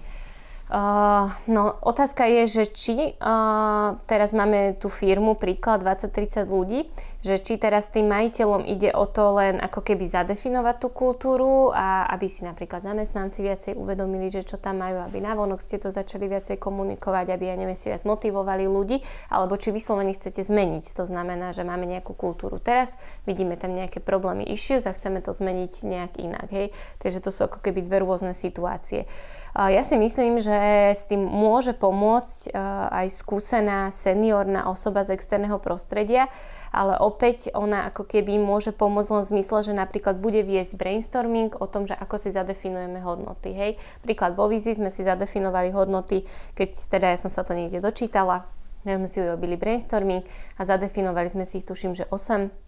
Uh, 0.68 1.32
no 1.48 1.80
otázka 1.80 2.28
je, 2.28 2.60
že 2.60 2.64
či 2.68 3.16
uh, 3.16 3.96
teraz 4.04 4.36
máme 4.36 4.76
tú 4.76 4.92
firmu, 4.92 5.32
príklad 5.32 5.80
20-30 5.80 6.44
ľudí, 6.44 6.84
že 7.18 7.42
či 7.42 7.58
teraz 7.58 7.90
tým 7.90 8.06
majiteľom 8.06 8.62
ide 8.62 8.94
o 8.94 9.02
to 9.10 9.34
len 9.34 9.58
ako 9.58 9.82
keby 9.82 10.06
zadefinovať 10.06 10.76
tú 10.78 10.88
kultúru 10.94 11.74
a 11.74 12.06
aby 12.14 12.30
si 12.30 12.46
napríklad 12.46 12.86
zamestnanci 12.86 13.42
viacej 13.42 13.72
uvedomili, 13.74 14.30
že 14.30 14.46
čo 14.46 14.54
tam 14.54 14.78
majú, 14.86 15.02
aby 15.02 15.18
navonok 15.18 15.58
ste 15.58 15.82
to 15.82 15.90
začali 15.90 16.30
viacej 16.30 16.62
komunikovať, 16.62 17.34
aby 17.34 17.50
ja 17.50 17.58
neviem 17.58 17.74
si 17.74 17.90
viac 17.90 18.06
motivovali 18.06 18.70
ľudí, 18.70 19.02
alebo 19.34 19.58
či 19.58 19.74
vyslovene 19.74 20.14
chcete 20.14 20.46
zmeniť. 20.46 20.94
To 20.94 21.10
znamená, 21.10 21.50
že 21.50 21.66
máme 21.66 21.90
nejakú 21.90 22.14
kultúru 22.14 22.62
teraz, 22.62 22.94
vidíme 23.26 23.58
tam 23.58 23.74
nejaké 23.74 23.98
problémy, 23.98 24.46
issues 24.46 24.86
a 24.86 24.94
chceme 24.94 25.18
to 25.18 25.34
zmeniť 25.34 25.72
nejak 25.82 26.12
inak. 26.22 26.46
Hej? 26.54 26.70
Takže 27.02 27.18
to 27.18 27.34
sú 27.34 27.50
ako 27.50 27.58
keby 27.58 27.82
dve 27.82 28.06
rôzne 28.06 28.30
situácie. 28.30 29.10
Ja 29.58 29.82
si 29.82 29.98
myslím, 29.98 30.38
že 30.38 30.94
s 30.94 31.10
tým 31.10 31.18
môže 31.26 31.74
pomôcť 31.74 32.40
e, 32.46 32.50
aj 32.94 33.06
skúsená 33.10 33.90
seniorná 33.90 34.70
osoba 34.70 35.02
z 35.02 35.18
externého 35.18 35.58
prostredia, 35.58 36.30
ale 36.72 36.96
opäť 37.00 37.50
ona 37.56 37.88
ako 37.88 38.04
keby 38.04 38.36
môže 38.36 38.70
pomôcť 38.74 39.10
len 39.14 39.22
v 39.24 39.30
zmysle, 39.38 39.58
že 39.64 39.72
napríklad 39.72 40.20
bude 40.20 40.44
viesť 40.44 40.76
brainstorming 40.76 41.56
o 41.56 41.66
tom, 41.66 41.88
že 41.88 41.96
ako 41.96 42.16
si 42.20 42.30
zadefinujeme 42.30 43.00
hodnoty. 43.00 43.50
Hej. 43.56 43.72
Príklad 44.04 44.36
vo 44.36 44.46
vízi 44.46 44.76
sme 44.76 44.92
si 44.92 45.02
zadefinovali 45.02 45.72
hodnoty, 45.72 46.28
keď 46.54 46.70
teda 46.92 47.06
ja 47.14 47.18
som 47.18 47.32
sa 47.32 47.42
to 47.42 47.56
niekde 47.56 47.80
dočítala, 47.80 48.46
my 48.86 48.94
sme 49.04 49.08
si 49.10 49.18
urobili 49.18 49.58
brainstorming 49.58 50.22
a 50.56 50.62
zadefinovali 50.62 51.28
sme 51.28 51.44
si 51.44 51.60
ich, 51.60 51.66
tuším, 51.66 51.98
že 51.98 52.06
8 52.08 52.67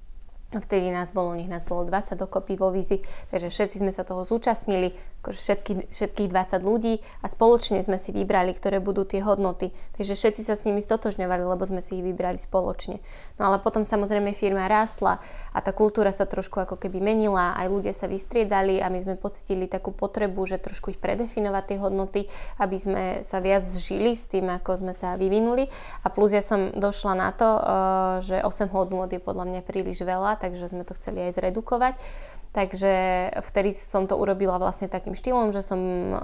Vtedy 0.50 0.90
nás 0.90 1.14
bolo, 1.14 1.38
nech 1.38 1.47
nás 1.47 1.62
bolo 1.62 1.87
20 1.87 2.19
dokopy 2.19 2.59
vo 2.59 2.75
vizi, 2.75 3.07
takže 3.30 3.54
všetci 3.54 3.87
sme 3.87 3.95
sa 3.95 4.02
toho 4.02 4.26
zúčastnili, 4.26 4.99
akože 5.23 5.38
všetky, 5.38 5.73
všetkých 5.95 6.26
20 6.26 6.66
ľudí 6.66 6.99
a 7.23 7.30
spoločne 7.30 7.78
sme 7.87 8.02
si 8.02 8.11
vybrali, 8.11 8.50
ktoré 8.50 8.83
budú 8.83 9.07
tie 9.07 9.23
hodnoty. 9.23 9.71
Takže 9.95 10.19
všetci 10.19 10.42
sa 10.42 10.59
s 10.59 10.66
nimi 10.66 10.83
stotožňovali, 10.83 11.47
lebo 11.47 11.62
sme 11.62 11.78
si 11.78 12.02
ich 12.02 12.04
vybrali 12.04 12.35
spoločne. 12.35 12.99
No 13.38 13.47
ale 13.47 13.62
potom 13.62 13.87
samozrejme 13.87 14.35
firma 14.35 14.66
rástla 14.66 15.23
a 15.54 15.62
tá 15.62 15.71
kultúra 15.71 16.11
sa 16.11 16.26
trošku 16.26 16.59
ako 16.59 16.83
keby 16.83 16.99
menila, 16.99 17.54
aj 17.54 17.71
ľudia 17.71 17.95
sa 17.95 18.11
vystriedali 18.11 18.83
a 18.83 18.90
my 18.90 18.99
sme 19.07 19.14
pocitili 19.14 19.71
takú 19.71 19.95
potrebu, 19.95 20.50
že 20.50 20.59
trošku 20.59 20.90
ich 20.90 20.99
predefinovať 20.99 21.62
tie 21.62 21.78
hodnoty, 21.78 22.21
aby 22.59 22.75
sme 22.75 23.02
sa 23.23 23.38
viac 23.38 23.62
žili 23.71 24.19
s 24.19 24.26
tým, 24.26 24.50
ako 24.50 24.83
sme 24.83 24.99
sa 24.99 25.14
vyvinuli. 25.14 25.71
A 26.02 26.11
plus 26.11 26.35
ja 26.35 26.42
som 26.42 26.75
došla 26.75 27.14
na 27.14 27.30
to, 27.30 27.47
eh, 27.47 27.62
že 28.26 28.37
8 28.42 28.66
hodnot 28.75 29.14
je 29.14 29.23
podľa 29.23 29.47
mňa 29.47 29.61
príliš 29.62 30.02
veľa, 30.02 30.40
takže 30.41 30.73
sme 30.73 30.89
to 30.89 30.97
chceli 30.97 31.29
aj 31.29 31.37
zredukovať. 31.37 31.95
Takže 32.51 32.93
vtedy 33.47 33.71
som 33.71 34.11
to 34.11 34.19
urobila 34.19 34.59
vlastne 34.59 34.91
takým 34.91 35.15
štýlom, 35.15 35.55
že 35.55 35.63
som 35.63 35.79
uh, 35.79 36.19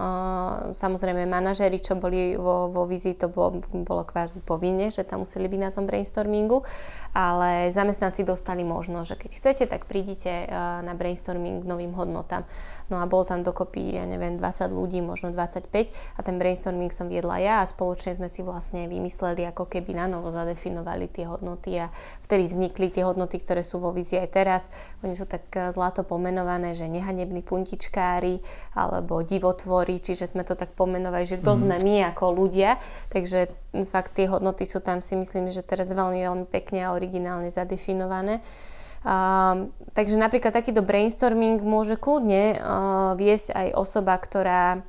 samozrejme 0.75 1.23
manažeri, 1.23 1.79
čo 1.79 1.95
boli 1.95 2.35
vo, 2.35 2.67
vo 2.67 2.83
vizi, 2.83 3.15
to 3.15 3.31
bolo, 3.31 3.63
bolo 3.87 4.03
kvázi 4.03 4.43
povinne, 4.43 4.91
že 4.91 5.07
tam 5.07 5.23
museli 5.23 5.47
byť 5.47 5.61
na 5.63 5.71
tom 5.71 5.87
brainstormingu, 5.87 6.67
ale 7.15 7.71
zamestnanci 7.71 8.27
dostali 8.27 8.67
možnosť, 8.67 9.07
že 9.07 9.17
keď 9.23 9.31
chcete, 9.39 9.65
tak 9.71 9.87
prídite 9.87 10.51
uh, 10.51 10.83
na 10.83 10.99
brainstorming 10.99 11.63
k 11.63 11.71
novým 11.71 11.95
hodnotám. 11.95 12.43
No 12.87 13.03
a 13.03 13.05
bolo 13.11 13.27
tam 13.27 13.43
dokopy, 13.43 13.99
ja 13.99 14.07
neviem, 14.07 14.39
20 14.39 14.71
ľudí, 14.71 15.03
možno 15.03 15.35
25 15.35 15.91
a 15.91 16.21
ten 16.23 16.39
brainstorming 16.39 16.95
som 16.95 17.11
viedla 17.11 17.43
ja 17.43 17.55
a 17.63 17.69
spoločne 17.69 18.15
sme 18.15 18.31
si 18.31 18.47
vlastne 18.47 18.87
vymysleli, 18.87 19.43
ako 19.51 19.67
keby 19.67 19.99
na 19.99 20.07
novo 20.07 20.31
zadefinovali 20.31 21.11
tie 21.11 21.27
hodnoty 21.27 21.83
a 21.83 21.91
vtedy 22.23 22.47
vznikli 22.47 22.95
tie 22.95 23.03
hodnoty, 23.03 23.43
ktoré 23.43 23.67
sú 23.67 23.83
vo 23.83 23.91
vizii 23.91 24.23
aj 24.23 24.31
teraz. 24.31 24.63
Oni 25.03 25.19
sú 25.19 25.27
tak 25.27 25.51
e, 25.59 25.75
zlato 25.75 26.07
pomenované, 26.07 26.79
že 26.79 26.87
nehanební 26.87 27.43
puntičkári 27.43 28.39
alebo 28.79 29.19
divotvorí, 29.27 29.99
čiže 29.99 30.31
sme 30.31 30.47
to 30.47 30.55
tak 30.55 30.71
pomenovali, 30.79 31.27
že 31.27 31.43
kto 31.43 31.59
mm. 31.59 31.61
sme 31.67 31.77
my 31.83 31.95
ako 32.15 32.25
ľudia. 32.39 32.79
Takže 33.11 33.51
fakt 33.91 34.15
tie 34.15 34.31
hodnoty 34.31 34.63
sú 34.63 34.79
tam 34.79 35.03
si 35.03 35.19
myslím, 35.19 35.51
že 35.51 35.67
teraz 35.67 35.91
veľmi, 35.91 36.23
veľmi 36.23 36.47
pekne 36.47 36.87
a 36.87 36.95
originálne 36.95 37.51
zadefinované. 37.51 38.41
Uh, 39.07 39.71
takže 39.95 40.19
napríklad 40.19 40.51
takýto 40.51 40.83
brainstorming 40.83 41.63
môže 41.63 41.95
kľudne 41.95 42.59
uh, 42.59 43.15
viesť 43.15 43.55
aj 43.55 43.69
osoba, 43.79 44.19
ktorá 44.19 44.83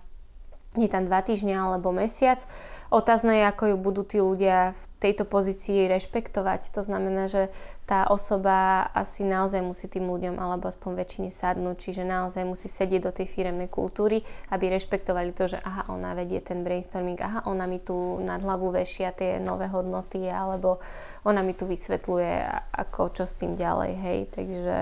je 0.75 0.89
tam 0.91 1.07
dva 1.07 1.23
týždňa 1.23 1.55
alebo 1.55 1.95
mesiac. 1.95 2.43
Otázne 2.91 3.39
je, 3.39 3.43
ako 3.47 3.63
ju 3.71 3.75
budú 3.79 4.01
tí 4.07 4.17
ľudia 4.19 4.71
v 4.71 4.83
tejto 5.03 5.27
pozícii 5.27 5.91
rešpektovať. 5.91 6.71
To 6.75 6.81
znamená, 6.83 7.27
že 7.27 7.51
tá 7.83 8.07
osoba 8.07 8.87
asi 8.95 9.27
naozaj 9.27 9.63
musí 9.63 9.87
tým 9.87 10.07
ľuďom 10.07 10.39
alebo 10.39 10.67
aspoň 10.71 10.91
väčšine 11.03 11.29
sadnúť, 11.31 11.75
čiže 11.79 12.03
naozaj 12.07 12.43
musí 12.47 12.67
sedieť 12.67 13.01
do 13.03 13.11
tej 13.11 13.27
firemnej 13.27 13.67
kultúry, 13.71 14.23
aby 14.51 14.71
rešpektovali 14.71 15.31
to, 15.35 15.51
že 15.51 15.59
aha, 15.59 15.87
ona 15.91 16.15
vedie 16.15 16.39
ten 16.39 16.63
brainstorming, 16.63 17.19
aha, 17.19 17.39
ona 17.47 17.67
mi 17.67 17.79
tu 17.79 18.19
nad 18.23 18.39
hlavu 18.39 18.71
vešia 18.71 19.11
tie 19.15 19.39
nové 19.39 19.67
hodnoty, 19.71 20.27
alebo 20.27 20.79
ona 21.23 21.43
mi 21.43 21.55
tu 21.55 21.67
vysvetľuje, 21.67 22.33
ako 22.75 23.01
čo 23.15 23.23
s 23.23 23.35
tým 23.39 23.55
ďalej, 23.55 23.91
hej, 23.99 24.19
takže... 24.31 24.77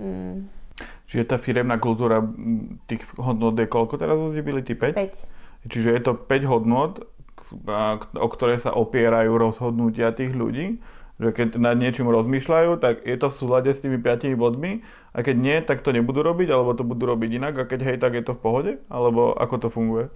Mm, 0.00 0.63
Čiže 1.06 1.30
tá 1.30 1.36
firemná 1.38 1.78
kultúra 1.78 2.24
tých 2.90 3.06
hodnot 3.14 3.54
je 3.54 3.70
koľko 3.70 3.94
teraz 4.00 4.18
visibility? 4.18 4.74
5? 4.74 4.98
5. 4.98 5.70
Čiže 5.70 5.88
je 5.94 6.00
to 6.02 6.12
5 6.18 6.50
hodnot, 6.50 6.92
o 8.16 8.28
ktoré 8.28 8.58
sa 8.58 8.72
opierajú 8.74 9.36
rozhodnutia 9.36 10.16
tých 10.16 10.32
ľudí, 10.34 10.80
že 11.22 11.30
keď 11.30 11.62
nad 11.62 11.78
niečím 11.78 12.10
rozmýšľajú, 12.10 12.82
tak 12.82 13.06
je 13.06 13.14
to 13.14 13.30
v 13.30 13.38
súlade 13.38 13.70
s 13.70 13.78
tými 13.78 14.02
5 14.02 14.34
bodmi 14.34 14.82
a 15.14 15.22
keď 15.22 15.36
nie, 15.38 15.56
tak 15.62 15.86
to 15.86 15.94
nebudú 15.94 16.26
robiť, 16.26 16.50
alebo 16.50 16.74
to 16.74 16.82
budú 16.82 17.06
robiť 17.06 17.30
inak 17.38 17.54
a 17.54 17.68
keď 17.70 17.80
hej, 17.86 17.96
tak 18.02 18.18
je 18.18 18.24
to 18.26 18.34
v 18.34 18.42
pohode? 18.42 18.72
Alebo 18.90 19.30
ako 19.38 19.54
to 19.62 19.68
funguje? 19.70 20.10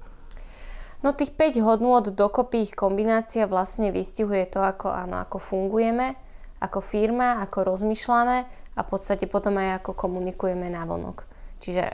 No 1.06 1.14
tých 1.14 1.30
5 1.30 1.62
hodnôt 1.62 2.02
dokopy 2.02 2.66
ich 2.66 2.74
kombinácia 2.74 3.46
vlastne 3.46 3.94
vystihuje 3.94 4.50
to, 4.50 4.58
ako, 4.58 4.90
áno, 4.90 5.22
ako 5.22 5.38
fungujeme, 5.38 6.18
ako 6.58 6.82
firma, 6.82 7.42
ako 7.42 7.64
rozmýšľame 7.74 8.38
a 8.74 8.80
v 8.82 8.88
podstate 8.88 9.26
potom 9.26 9.58
aj 9.58 9.82
ako 9.82 9.94
komunikujeme 9.94 10.70
na 10.70 10.86
vonok. 10.86 11.26
Čiže 11.58 11.90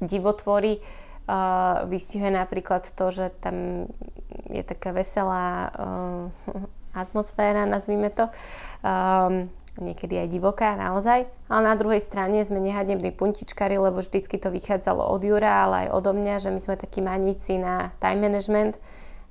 divotvory 0.00 0.80
uh, 0.80 1.84
vystihuje 1.88 2.32
napríklad 2.32 2.84
to, 2.92 3.06
že 3.12 3.32
tam 3.40 3.88
je 4.48 4.62
taká 4.64 4.92
veselá 4.92 5.72
uh, 5.72 6.60
atmosféra, 7.02 7.68
nazvime 7.68 8.08
to. 8.12 8.28
Um, 8.80 9.52
niekedy 9.76 10.16
aj 10.16 10.32
divoká, 10.32 10.72
naozaj. 10.76 11.28
Ale 11.52 11.62
na 11.68 11.76
druhej 11.76 12.00
strane 12.00 12.40
sme 12.44 12.60
nehadební 12.64 13.12
puntičkari, 13.12 13.76
lebo 13.76 14.00
vždycky 14.00 14.40
to 14.40 14.48
vychádzalo 14.48 15.04
od 15.04 15.20
Jura, 15.20 15.68
ale 15.68 15.88
aj 15.88 15.88
odo 15.92 16.16
mňa, 16.16 16.34
že 16.40 16.48
my 16.48 16.60
sme 16.60 16.76
takí 16.80 17.04
maníci 17.04 17.60
na 17.60 17.92
time 18.00 18.24
management 18.24 18.80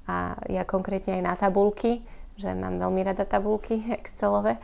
a 0.06 0.38
ja 0.46 0.62
konkrétne 0.62 1.18
aj 1.18 1.24
na 1.26 1.34
tabulky, 1.34 2.06
že 2.36 2.52
mám 2.52 2.80
veľmi 2.80 3.02
rada 3.04 3.24
tabulky 3.24 3.80
Excelové. 4.00 4.60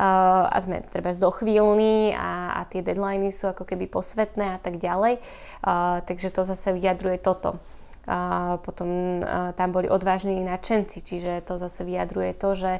Uh, 0.00 0.48
a 0.48 0.56
sme 0.64 0.80
treba 0.88 1.12
dochvíľní 1.12 2.16
a, 2.16 2.56
a 2.56 2.60
tie 2.64 2.80
deadliny 2.80 3.28
sú 3.28 3.52
ako 3.52 3.68
keby 3.68 3.84
posvetné 3.84 4.56
a 4.56 4.58
tak 4.58 4.80
ďalej. 4.80 5.20
Uh, 5.60 6.00
takže 6.08 6.32
to 6.32 6.40
zase 6.40 6.72
vyjadruje 6.72 7.20
toto. 7.20 7.60
Uh, 8.08 8.56
potom 8.64 9.20
uh, 9.20 9.52
tam 9.52 9.76
boli 9.76 9.92
odvážni 9.92 10.40
nadšenci, 10.40 11.04
čiže 11.04 11.44
to 11.44 11.60
zase 11.60 11.84
vyjadruje 11.84 12.32
to, 12.32 12.56
že 12.56 12.72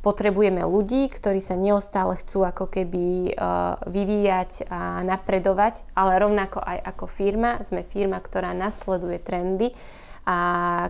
potrebujeme 0.00 0.64
ľudí, 0.64 1.12
ktorí 1.12 1.36
sa 1.36 1.52
neustále 1.52 2.16
chcú 2.16 2.46
ako 2.46 2.70
keby 2.70 3.34
vyvíjať 3.82 4.70
a 4.70 5.02
napredovať, 5.02 5.82
ale 5.90 6.22
rovnako 6.22 6.62
aj 6.62 6.78
ako 6.94 7.10
firma. 7.10 7.58
Sme 7.66 7.82
firma, 7.82 8.22
ktorá 8.22 8.54
nasleduje 8.54 9.18
trendy 9.18 9.74
a 10.28 10.38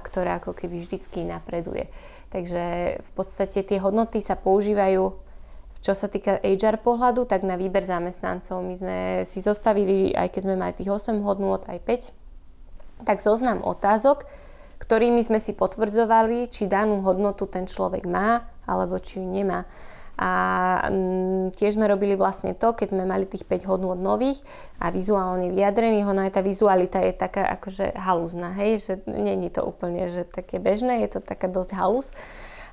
ktorá 0.03 0.43
ako 0.43 0.59
keby 0.59 0.83
vždycky 0.83 1.23
napreduje. 1.23 1.87
Takže 2.35 2.99
v 2.99 3.11
podstate 3.15 3.63
tie 3.63 3.79
hodnoty 3.79 4.19
sa 4.19 4.35
používajú 4.35 5.29
čo 5.79 5.95
sa 5.95 6.11
týka 6.11 6.43
HR 6.43 6.83
pohľadu, 6.83 7.23
tak 7.31 7.47
na 7.47 7.55
výber 7.55 7.87
zamestnancov. 7.87 8.67
My 8.67 8.75
sme 8.75 8.99
si 9.23 9.39
zostavili, 9.39 10.11
aj 10.11 10.35
keď 10.35 10.43
sme 10.43 10.57
mali 10.59 10.75
tých 10.75 10.91
8 10.91 11.23
hodnôt, 11.23 11.63
aj 11.71 11.79
5, 11.79 13.07
tak 13.07 13.23
zoznam 13.23 13.63
otázok, 13.63 14.27
ktorými 14.83 15.23
sme 15.23 15.39
si 15.39 15.55
potvrdzovali, 15.55 16.51
či 16.51 16.67
danú 16.67 17.03
hodnotu 17.07 17.47
ten 17.47 17.71
človek 17.71 18.11
má, 18.11 18.43
alebo 18.67 18.99
či 18.99 19.23
ju 19.23 19.27
nemá. 19.27 19.71
A 20.19 20.33
m, 20.91 21.55
tiež 21.55 21.79
sme 21.79 21.87
robili 21.87 22.19
vlastne 22.19 22.51
to, 22.59 22.75
keď 22.75 22.91
sme 22.91 23.07
mali 23.07 23.23
tých 23.23 23.47
5 23.47 23.71
hodnôt 23.71 23.95
nových 23.95 24.43
a 24.83 24.91
vizuálne 24.91 25.55
vyjadrených, 25.55 26.11
ono 26.11 26.27
aj 26.27 26.35
tá 26.35 26.43
vizualita 26.43 26.99
je 27.07 27.15
taká 27.15 27.47
akože 27.55 27.95
halúzna, 27.95 28.51
hej, 28.59 28.83
že 28.83 28.93
není 29.07 29.47
to 29.47 29.63
úplne, 29.63 30.11
že 30.11 30.27
také 30.27 30.59
bežné, 30.59 31.07
je 31.07 31.19
to 31.19 31.21
taká 31.23 31.47
dosť 31.47 31.71
halúz. 31.79 32.11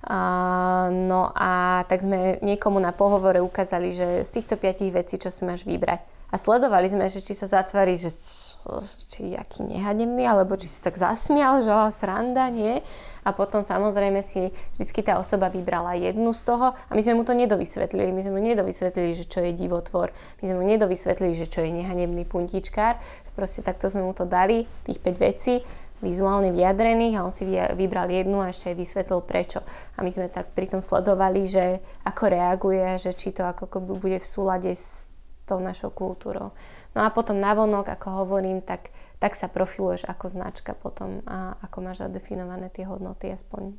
Uh, 0.05 0.93
no 0.93 1.33
a 1.33 1.81
tak 1.89 2.05
sme 2.05 2.37
niekomu 2.45 2.77
na 2.77 2.93
pohovore 2.93 3.41
ukázali, 3.41 3.89
že 3.89 4.21
z 4.21 4.29
týchto 4.37 4.53
piatich 4.57 4.93
vecí, 4.93 5.17
čo 5.17 5.33
si 5.33 5.41
máš 5.49 5.65
vybrať. 5.65 6.05
A 6.33 6.41
sledovali 6.41 6.89
sme, 6.89 7.05
že 7.07 7.23
či 7.23 7.31
sa 7.31 7.47
zatvári, 7.47 7.95
že 7.95 8.09
či, 8.11 8.59
či 9.07 9.21
aký 9.37 9.65
nehademný, 9.65 10.25
alebo 10.25 10.57
či 10.57 10.67
si 10.67 10.81
tak 10.81 10.97
zasmial, 10.97 11.61
že 11.61 11.71
sranda, 11.95 12.49
nie. 12.49 12.81
A 13.25 13.33
potom 13.33 13.65
samozrejme 13.65 14.21
si 14.21 14.53
vždy 14.77 15.01
tá 15.01 15.17
osoba 15.17 15.49
vybrala 15.49 15.97
jednu 15.97 16.29
z 16.29 16.45
toho 16.45 16.77
a 16.77 16.91
my 16.93 17.01
sme 17.01 17.17
mu 17.17 17.23
to 17.25 17.33
nedovysvetlili. 17.33 18.13
My 18.13 18.21
sme 18.21 18.37
mu 18.37 18.41
nedovysvetlili, 18.45 19.17
že 19.17 19.25
čo 19.25 19.41
je 19.41 19.57
divotvor. 19.57 20.13
My 20.39 20.43
sme 20.45 20.61
mu 20.61 20.65
nedovysvetlili, 20.69 21.33
že 21.33 21.49
čo 21.49 21.65
je 21.65 21.73
nehanebný 21.73 22.29
puntičkár. 22.29 23.01
Proste 23.33 23.65
takto 23.65 23.89
sme 23.89 24.05
mu 24.05 24.13
to 24.13 24.29
dali, 24.29 24.69
tých 24.85 25.01
5 25.01 25.17
vecí 25.17 25.65
vizuálne 26.05 26.53
vyjadrených 26.53 27.17
a 27.17 27.25
on 27.25 27.33
si 27.33 27.49
vybral 27.49 28.11
jednu 28.11 28.43
a 28.43 28.53
ešte 28.53 28.69
aj 28.69 28.77
vysvetlil 28.77 29.25
prečo. 29.25 29.65
A 29.97 30.05
my 30.05 30.11
sme 30.13 30.29
tak 30.29 30.53
pritom 30.53 30.83
sledovali, 30.83 31.49
že 31.49 31.81
ako 32.05 32.23
reaguje, 32.29 32.85
že 33.01 33.15
či 33.15 33.33
to 33.33 33.41
ako 33.41 33.81
bude 33.81 34.21
v 34.21 34.27
súlade 34.27 34.69
s 34.69 35.09
tou 35.49 35.57
našou 35.57 35.89
kultúrou. 35.89 36.53
No 36.93 37.03
a 37.03 37.09
potom 37.09 37.41
navonok, 37.41 37.89
ako 37.89 38.23
hovorím, 38.23 38.61
tak, 38.61 38.93
tak 39.25 39.33
sa 39.33 39.49
profiluješ 39.49 40.05
ako 40.05 40.29
značka 40.29 40.77
potom 40.77 41.25
a 41.25 41.57
ako 41.65 41.81
máš 41.81 42.05
zadefinované 42.05 42.69
tie 42.69 42.85
hodnoty, 42.85 43.33
aspoň 43.33 43.73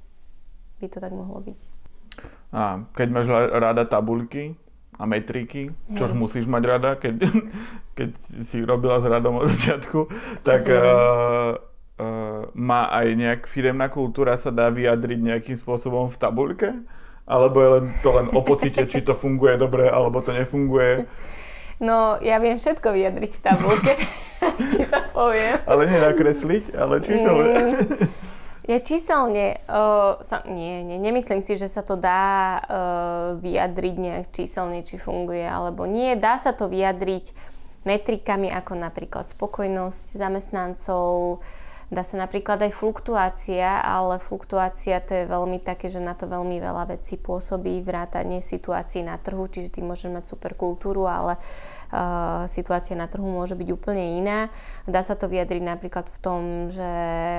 by 0.82 0.86
to 0.90 0.98
tak 0.98 1.14
mohlo 1.14 1.38
byť. 1.38 1.60
A 2.50 2.82
keď 2.90 3.08
máš 3.14 3.30
rada 3.30 3.86
tabuľky 3.86 4.58
a 4.98 5.06
metriky, 5.06 5.70
čož 5.94 6.18
musíš 6.18 6.50
mať 6.50 6.62
rada, 6.66 6.90
keď, 6.98 7.30
keď 7.96 8.10
si 8.42 8.58
robila 8.66 8.98
s 8.98 9.06
radom 9.06 9.38
od 9.38 9.46
začiatku, 9.54 10.10
tak 10.42 10.66
uh, 10.66 10.82
uh, 10.82 12.50
má 12.58 12.90
aj 12.90 13.06
nejak 13.14 13.40
firemná 13.46 13.86
kultúra 13.86 14.34
sa 14.34 14.50
dá 14.50 14.66
vyjadriť 14.66 15.20
nejakým 15.22 15.56
spôsobom 15.62 16.10
v 16.10 16.16
tabuľke? 16.18 16.74
Alebo 17.22 17.62
je 17.62 17.68
len 17.70 17.84
to 18.02 18.10
len 18.18 18.26
o 18.34 18.42
pocite, 18.42 18.82
či 18.90 18.98
to 18.98 19.14
funguje 19.14 19.54
dobre, 19.62 19.86
alebo 19.86 20.18
to 20.18 20.34
nefunguje? 20.34 21.06
No, 21.76 22.16
ja 22.24 22.40
viem 22.40 22.56
všetko 22.56 22.88
vyjadriť 22.88 23.32
v 23.36 23.42
tabulke, 23.44 23.92
ti 24.72 24.84
to 24.84 25.00
poviem. 25.12 25.60
Ale 25.64 25.82
nie 25.88 26.00
nakresliť, 26.00 26.64
ale 26.76 26.94
číselne. 27.04 27.50
Mm, 27.52 27.70
ja 28.72 28.78
číselne, 28.80 29.46
uh, 29.68 30.20
sa, 30.24 30.44
nie, 30.48 30.84
nie, 30.84 30.98
nemyslím 31.00 31.40
si, 31.40 31.56
že 31.56 31.68
sa 31.68 31.84
to 31.84 31.96
dá 31.96 32.60
uh, 32.60 32.60
vyjadriť 33.40 33.94
nejak 33.96 34.26
číselne, 34.32 34.84
či 34.84 35.00
funguje 35.00 35.44
alebo 35.44 35.84
nie. 35.88 36.16
Dá 36.16 36.40
sa 36.40 36.52
to 36.52 36.68
vyjadriť 36.68 37.32
metrikami 37.86 38.50
ako 38.50 38.74
napríklad 38.74 39.30
spokojnosť 39.30 40.18
zamestnancov, 40.18 41.38
Dá 41.86 42.02
sa 42.02 42.18
napríklad 42.18 42.58
aj 42.66 42.74
fluktuácia, 42.74 43.78
ale 43.78 44.18
fluktuácia 44.18 44.98
to 44.98 45.22
je 45.22 45.30
veľmi 45.30 45.62
také, 45.62 45.86
že 45.86 46.02
na 46.02 46.18
to 46.18 46.26
veľmi 46.26 46.58
veľa 46.58 46.90
vecí 46.90 47.14
pôsobí, 47.14 47.78
vrátanie 47.86 48.42
situácií 48.42 49.06
na 49.06 49.14
trhu, 49.22 49.46
čiže 49.46 49.78
ty 49.78 49.86
môžeš 49.86 50.10
mať 50.10 50.24
super 50.26 50.58
kultúru, 50.58 51.06
ale 51.06 51.38
uh, 51.38 52.42
situácia 52.50 52.98
na 52.98 53.06
trhu 53.06 53.30
môže 53.30 53.54
byť 53.54 53.68
úplne 53.70 54.18
iná. 54.18 54.50
Dá 54.90 55.06
sa 55.06 55.14
to 55.14 55.30
vyjadriť 55.30 55.62
napríklad 55.62 56.10
v 56.10 56.18
tom, 56.18 56.40
že 56.74 56.90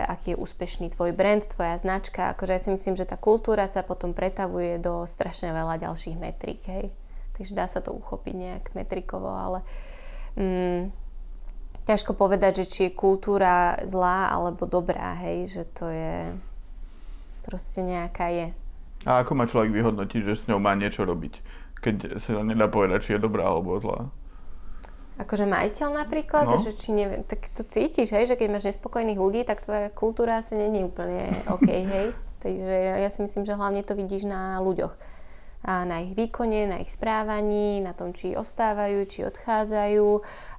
aký 0.07 0.31
je 0.31 0.39
úspešný 0.39 0.95
tvoj 0.95 1.11
brand, 1.11 1.43
tvoja 1.43 1.75
značka, 1.75 2.31
akože 2.31 2.55
ja 2.55 2.63
si 2.63 2.71
myslím, 2.71 2.95
že 2.95 3.03
tá 3.03 3.19
kultúra 3.19 3.67
sa 3.67 3.83
potom 3.83 4.15
pretavuje 4.15 4.79
do 4.79 5.03
strašne 5.03 5.51
veľa 5.51 5.75
ďalších 5.83 6.15
metrík, 6.15 6.63
hej. 6.71 6.87
Takže 7.35 7.51
dá 7.51 7.67
sa 7.67 7.83
to 7.83 7.91
uchopiť 7.91 8.35
nejak 8.39 8.65
metrikovo, 8.79 9.27
ale... 9.27 9.59
Mm, 10.39 11.06
ťažko 11.87 12.19
povedať, 12.19 12.63
že 12.63 12.65
či 12.67 12.79
je 12.87 12.91
kultúra 12.91 13.79
zlá 13.87 14.27
alebo 14.27 14.67
dobrá, 14.67 15.15
hej, 15.23 15.47
že 15.47 15.63
to 15.71 15.87
je 15.87 16.35
proste 17.47 17.79
nejaká 17.79 18.27
je. 18.27 18.47
A 19.07 19.23
ako 19.23 19.39
má 19.39 19.47
človek 19.47 19.71
vyhodnotiť, 19.71 20.21
že 20.27 20.33
s 20.35 20.47
ňou 20.51 20.59
má 20.59 20.75
niečo 20.75 21.07
robiť, 21.07 21.39
keď 21.79 22.19
sa 22.19 22.43
nedá 22.43 22.67
povedať, 22.67 22.99
či 23.07 23.11
je 23.15 23.23
dobrá 23.23 23.47
alebo 23.47 23.79
zlá? 23.79 24.11
Akože 25.17 25.49
majiteľ 25.49 26.05
napríklad, 26.05 26.45
no. 26.45 26.61
že 26.61 26.77
či 26.77 26.93
neviem, 26.93 27.25
tak 27.25 27.49
to 27.55 27.65
cítiš, 27.65 28.13
hej, 28.13 28.29
že 28.29 28.37
keď 28.37 28.47
máš 28.53 28.69
nespokojných 28.69 29.17
ľudí, 29.17 29.41
tak 29.47 29.65
tvoja 29.65 29.89
kultúra 29.89 30.43
asi 30.43 30.53
není 30.53 30.85
úplne 30.85 31.33
OK, 31.49 31.65
hej. 31.65 32.13
Takže 32.37 33.01
ja 33.01 33.09
si 33.09 33.25
myslím, 33.25 33.47
že 33.47 33.57
hlavne 33.57 33.81
to 33.81 33.97
vidíš 33.97 34.29
na 34.29 34.61
ľuďoch 34.61 34.93
na 35.65 36.05
ich 36.05 36.13
výkone, 36.13 36.69
na 36.69 36.77
ich 36.79 36.93
správaní, 36.93 37.81
na 37.81 37.91
tom, 37.91 38.13
či 38.13 38.37
ostávajú, 38.37 39.03
či 39.09 39.25
odchádzajú 39.25 40.09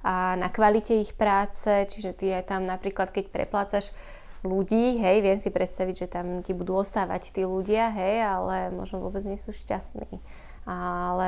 a 0.03 0.35
na 0.35 0.49
kvalite 0.51 0.99
ich 0.99 1.15
práce, 1.15 1.87
čiže 1.87 2.13
ty 2.13 2.35
aj 2.35 2.51
tam 2.51 2.67
napríklad, 2.67 3.09
keď 3.09 3.31
preplácaš 3.31 3.95
ľudí, 4.43 4.99
hej, 4.99 5.19
viem 5.19 5.39
si 5.39 5.51
predstaviť, 5.51 5.95
že 5.95 6.07
tam 6.07 6.39
ti 6.45 6.55
budú 6.55 6.79
ostávať 6.79 7.35
tí 7.35 7.43
ľudia, 7.43 7.91
hej, 7.91 8.23
ale 8.23 8.71
možno 8.71 9.03
vôbec 9.03 9.23
nie 9.27 9.35
sú 9.35 9.51
šťastní. 9.51 10.19
Ale 10.63 11.27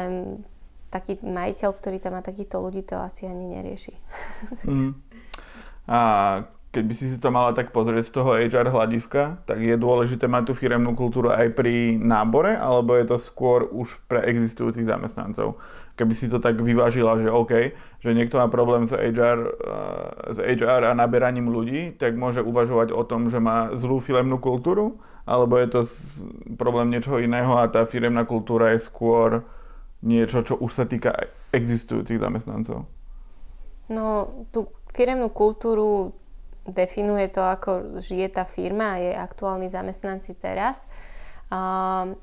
taký 0.91 1.19
majiteľ, 1.23 1.69
ktorý 1.71 1.97
tam 1.99 2.19
má 2.19 2.21
takýchto 2.23 2.59
ľudí, 2.59 2.83
to 2.83 2.99
asi 2.99 3.27
ani 3.27 3.47
nerieši. 3.59 3.95
Mm. 4.67 4.93
A 5.87 5.99
keď 6.71 6.83
by 6.87 6.93
si 6.95 7.05
si 7.11 7.19
to 7.19 7.35
mala 7.35 7.51
tak 7.51 7.75
pozrieť 7.75 8.07
z 8.07 8.15
toho 8.15 8.31
HR 8.39 8.71
hľadiska, 8.71 9.43
tak 9.43 9.59
je 9.59 9.75
dôležité 9.75 10.31
mať 10.31 10.51
tú 10.51 10.53
firemnú 10.55 10.95
kultúru 10.95 11.27
aj 11.27 11.51
pri 11.51 11.99
nábore, 11.99 12.55
alebo 12.55 12.95
je 12.95 13.11
to 13.11 13.19
skôr 13.19 13.67
už 13.67 13.99
pre 14.07 14.23
existujúcich 14.23 14.87
zamestnancov? 14.87 15.59
Keby 15.99 16.13
si 16.15 16.31
to 16.31 16.39
tak 16.39 16.55
vyvážila, 16.55 17.19
že 17.19 17.27
OK, 17.27 17.75
že 17.99 18.15
niekto 18.15 18.39
má 18.39 18.47
problém 18.47 18.87
s 18.87 18.95
HR, 18.95 19.51
eh, 19.51 20.31
s 20.31 20.37
HR 20.39 20.87
a 20.87 20.95
naberaním 20.95 21.51
ľudí, 21.51 21.99
tak 21.99 22.15
môže 22.15 22.39
uvažovať 22.39 22.95
o 22.95 23.03
tom, 23.03 23.27
že 23.27 23.43
má 23.43 23.75
zlú 23.75 23.99
firemnú 23.99 24.39
kultúru, 24.39 24.95
alebo 25.27 25.59
je 25.59 25.67
to 25.67 25.81
problém 26.55 26.87
niečoho 26.87 27.19
iného 27.19 27.51
a 27.59 27.67
tá 27.67 27.83
firemná 27.83 28.23
kultúra 28.23 28.71
je 28.71 28.87
skôr 28.87 29.43
niečo, 29.99 30.39
čo 30.47 30.55
už 30.55 30.71
sa 30.71 30.87
týka 30.87 31.13
existujúcich 31.51 32.17
zamestnancov? 32.17 32.87
No, 33.91 34.31
tú 34.55 34.71
firemnú 34.95 35.27
kultúru 35.35 36.15
definuje 36.67 37.31
to, 37.33 37.41
ako 37.41 37.97
žije 37.97 38.37
tá 38.37 38.43
firma 38.45 38.97
a 38.97 39.01
jej 39.01 39.15
aktuálni 39.17 39.69
zamestnanci 39.69 40.37
teraz. 40.37 40.85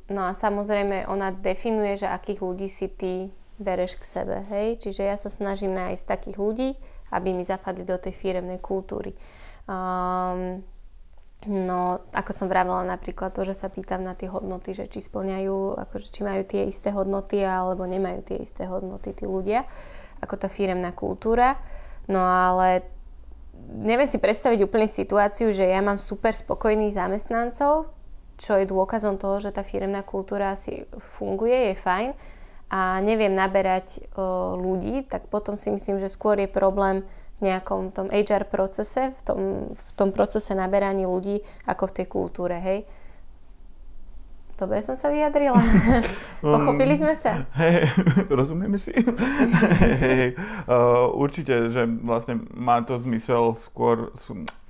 No 0.09 0.23
a 0.25 0.33
samozrejme 0.33 1.05
ona 1.11 1.35
definuje, 1.35 2.01
že 2.01 2.09
akých 2.09 2.41
ľudí 2.41 2.69
si 2.71 2.89
ty 2.89 3.29
bereš 3.59 3.99
k 3.99 4.05
sebe, 4.07 4.47
hej? 4.49 4.79
Čiže 4.79 5.03
ja 5.05 5.17
sa 5.19 5.29
snažím 5.29 5.75
nájsť 5.75 6.05
takých 6.07 6.37
ľudí, 6.39 6.71
aby 7.13 7.35
mi 7.35 7.45
zapadli 7.45 7.83
do 7.85 7.99
tej 7.99 8.15
firemnej 8.15 8.63
kultúry. 8.63 9.13
Um, 9.69 10.63
No, 11.47 12.03
ako 12.11 12.35
som 12.35 12.51
vravela 12.51 12.83
napríklad 12.83 13.31
to, 13.31 13.47
že 13.47 13.55
sa 13.55 13.71
pýtam 13.71 14.03
na 14.03 14.19
tie 14.19 14.27
hodnoty, 14.27 14.75
že 14.75 14.91
či 14.91 14.99
splňajú, 14.99 15.79
akože 15.79 16.11
či 16.11 16.27
majú 16.27 16.43
tie 16.43 16.67
isté 16.67 16.91
hodnoty 16.91 17.47
alebo 17.47 17.87
nemajú 17.87 18.27
tie 18.27 18.43
isté 18.43 18.67
hodnoty 18.67 19.15
tí 19.15 19.23
ľudia, 19.23 19.63
ako 20.19 20.35
tá 20.35 20.51
firemná 20.51 20.91
kultúra. 20.91 21.55
No 22.11 22.19
ale 22.27 22.83
neviem 23.69 24.09
si 24.09 24.17
predstaviť 24.17 24.65
úplne 24.65 24.89
situáciu, 24.89 25.53
že 25.53 25.69
ja 25.69 25.85
mám 25.85 26.01
super 26.01 26.33
spokojných 26.33 26.97
zamestnancov, 26.97 27.93
čo 28.39 28.53
je 28.57 28.71
dôkazom 28.71 29.21
toho, 29.21 29.43
že 29.43 29.53
tá 29.53 29.67
firemná 29.67 30.01
kultúra 30.07 30.55
si 30.55 30.87
funguje, 31.19 31.73
je 31.73 31.75
fajn 31.77 32.11
a 32.69 33.01
neviem 33.01 33.33
naberať 33.33 34.05
o, 34.15 34.55
ľudí, 34.55 35.05
tak 35.09 35.27
potom 35.33 35.57
si 35.57 35.73
myslím, 35.73 35.99
že 35.99 36.13
skôr 36.13 36.39
je 36.39 36.49
problém 36.49 37.03
v 37.39 37.51
nejakom 37.51 37.95
tom 37.95 38.11
HR 38.11 38.47
procese, 38.51 39.15
v 39.15 39.23
tom, 39.25 39.41
v 39.73 39.91
tom 39.95 40.11
procese 40.11 40.53
naberaní 40.53 41.07
ľudí, 41.07 41.43
ako 41.67 41.91
v 41.91 41.95
tej 42.03 42.07
kultúre, 42.07 42.57
hej. 42.59 42.85
Dobre 44.59 44.83
som 44.83 44.99
sa 44.99 45.07
vyjadrila. 45.07 45.63
Pochopili 46.43 46.99
sme 46.99 47.15
sa? 47.15 47.47
Hej, 47.55 47.95
rozumieme 48.39 48.75
si? 48.75 48.91
hej, 50.03 50.35
uh, 50.67 51.07
určite, 51.15 51.71
že 51.71 51.87
vlastne 52.03 52.43
má 52.51 52.83
to 52.83 52.99
zmysel 52.99 53.55
skôr, 53.55 54.11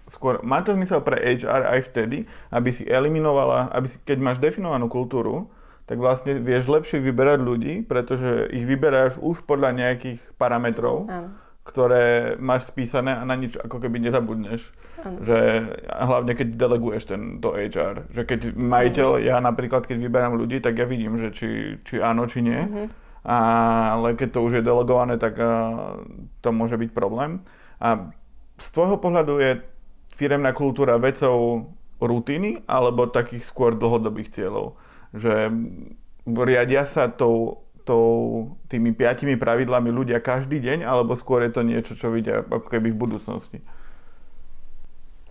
skôr, 0.05 0.45
má 0.45 0.61
to 0.61 0.77
zmysel 0.77 1.01
pre 1.01 1.17
HR 1.17 1.65
aj 1.73 1.89
vtedy, 1.89 2.29
aby 2.53 2.69
si 2.69 2.85
eliminovala, 2.85 3.73
aby 3.73 3.89
si, 3.89 3.97
keď 4.05 4.19
máš 4.21 4.39
definovanú 4.45 4.93
kultúru, 4.93 5.49
tak 5.89 5.97
vlastne 5.97 6.37
vieš 6.37 6.69
lepšie 6.69 7.01
vyberať 7.01 7.41
ľudí, 7.41 7.75
pretože 7.89 8.53
ich 8.53 8.69
vyberáš 8.69 9.17
už 9.25 9.41
podľa 9.49 9.73
nejakých 9.73 10.21
parametrov. 10.37 11.09
Áno 11.09 11.49
ktoré 11.69 12.41
máš 12.41 12.73
spísané 12.73 13.13
a 13.13 13.29
na 13.29 13.37
nič 13.37 13.61
ako 13.61 13.77
keby 13.77 14.01
nezabudneš. 14.01 14.65
Ano. 14.99 15.19
Že 15.23 15.39
hlavne 15.87 16.33
keď 16.35 16.49
deleguješ 16.59 17.03
ten 17.11 17.39
do 17.39 17.55
HR. 17.55 18.11
Že 18.11 18.23
keď 18.27 18.41
majiteľ, 18.59 19.11
ja 19.23 19.37
napríklad 19.39 19.87
keď 19.87 19.99
vyberám 20.03 20.35
ľudí, 20.35 20.59
tak 20.59 20.79
ja 20.79 20.87
vidím, 20.87 21.19
že 21.23 21.29
či, 21.31 21.49
či 21.87 22.03
áno, 22.03 22.27
či 22.27 22.43
nie. 22.43 22.59
Uh-huh. 22.59 22.87
A, 23.23 23.39
ale 23.99 24.19
keď 24.19 24.29
to 24.35 24.41
už 24.43 24.59
je 24.59 24.67
delegované, 24.67 25.21
tak 25.21 25.39
a, 25.39 25.51
to 26.43 26.49
môže 26.51 26.75
byť 26.75 26.91
problém. 26.91 27.47
A 27.79 28.11
z 28.59 28.67
tvojho 28.75 28.99
pohľadu 28.99 29.39
je 29.39 29.63
firemná 30.19 30.51
kultúra 30.51 30.99
vecou 30.99 31.71
rutiny 31.99 32.63
alebo 32.67 33.07
takých 33.07 33.47
skôr 33.47 33.79
dlhodobých 33.79 34.35
cieľov? 34.35 34.75
Že 35.15 35.55
riadia 36.27 36.85
sa 36.85 37.07
tou 37.07 37.69
tou, 37.89 38.13
tými 38.69 38.93
piatimi 38.93 39.41
pravidlami 39.41 39.89
ľudia 39.89 40.21
každý 40.21 40.61
deň, 40.61 40.85
alebo 40.85 41.17
skôr 41.17 41.49
je 41.49 41.57
to 41.57 41.65
niečo, 41.65 41.97
čo 41.97 42.13
vidia 42.13 42.45
ako 42.45 42.69
keby 42.69 42.93
v 42.93 43.01
budúcnosti? 43.01 43.65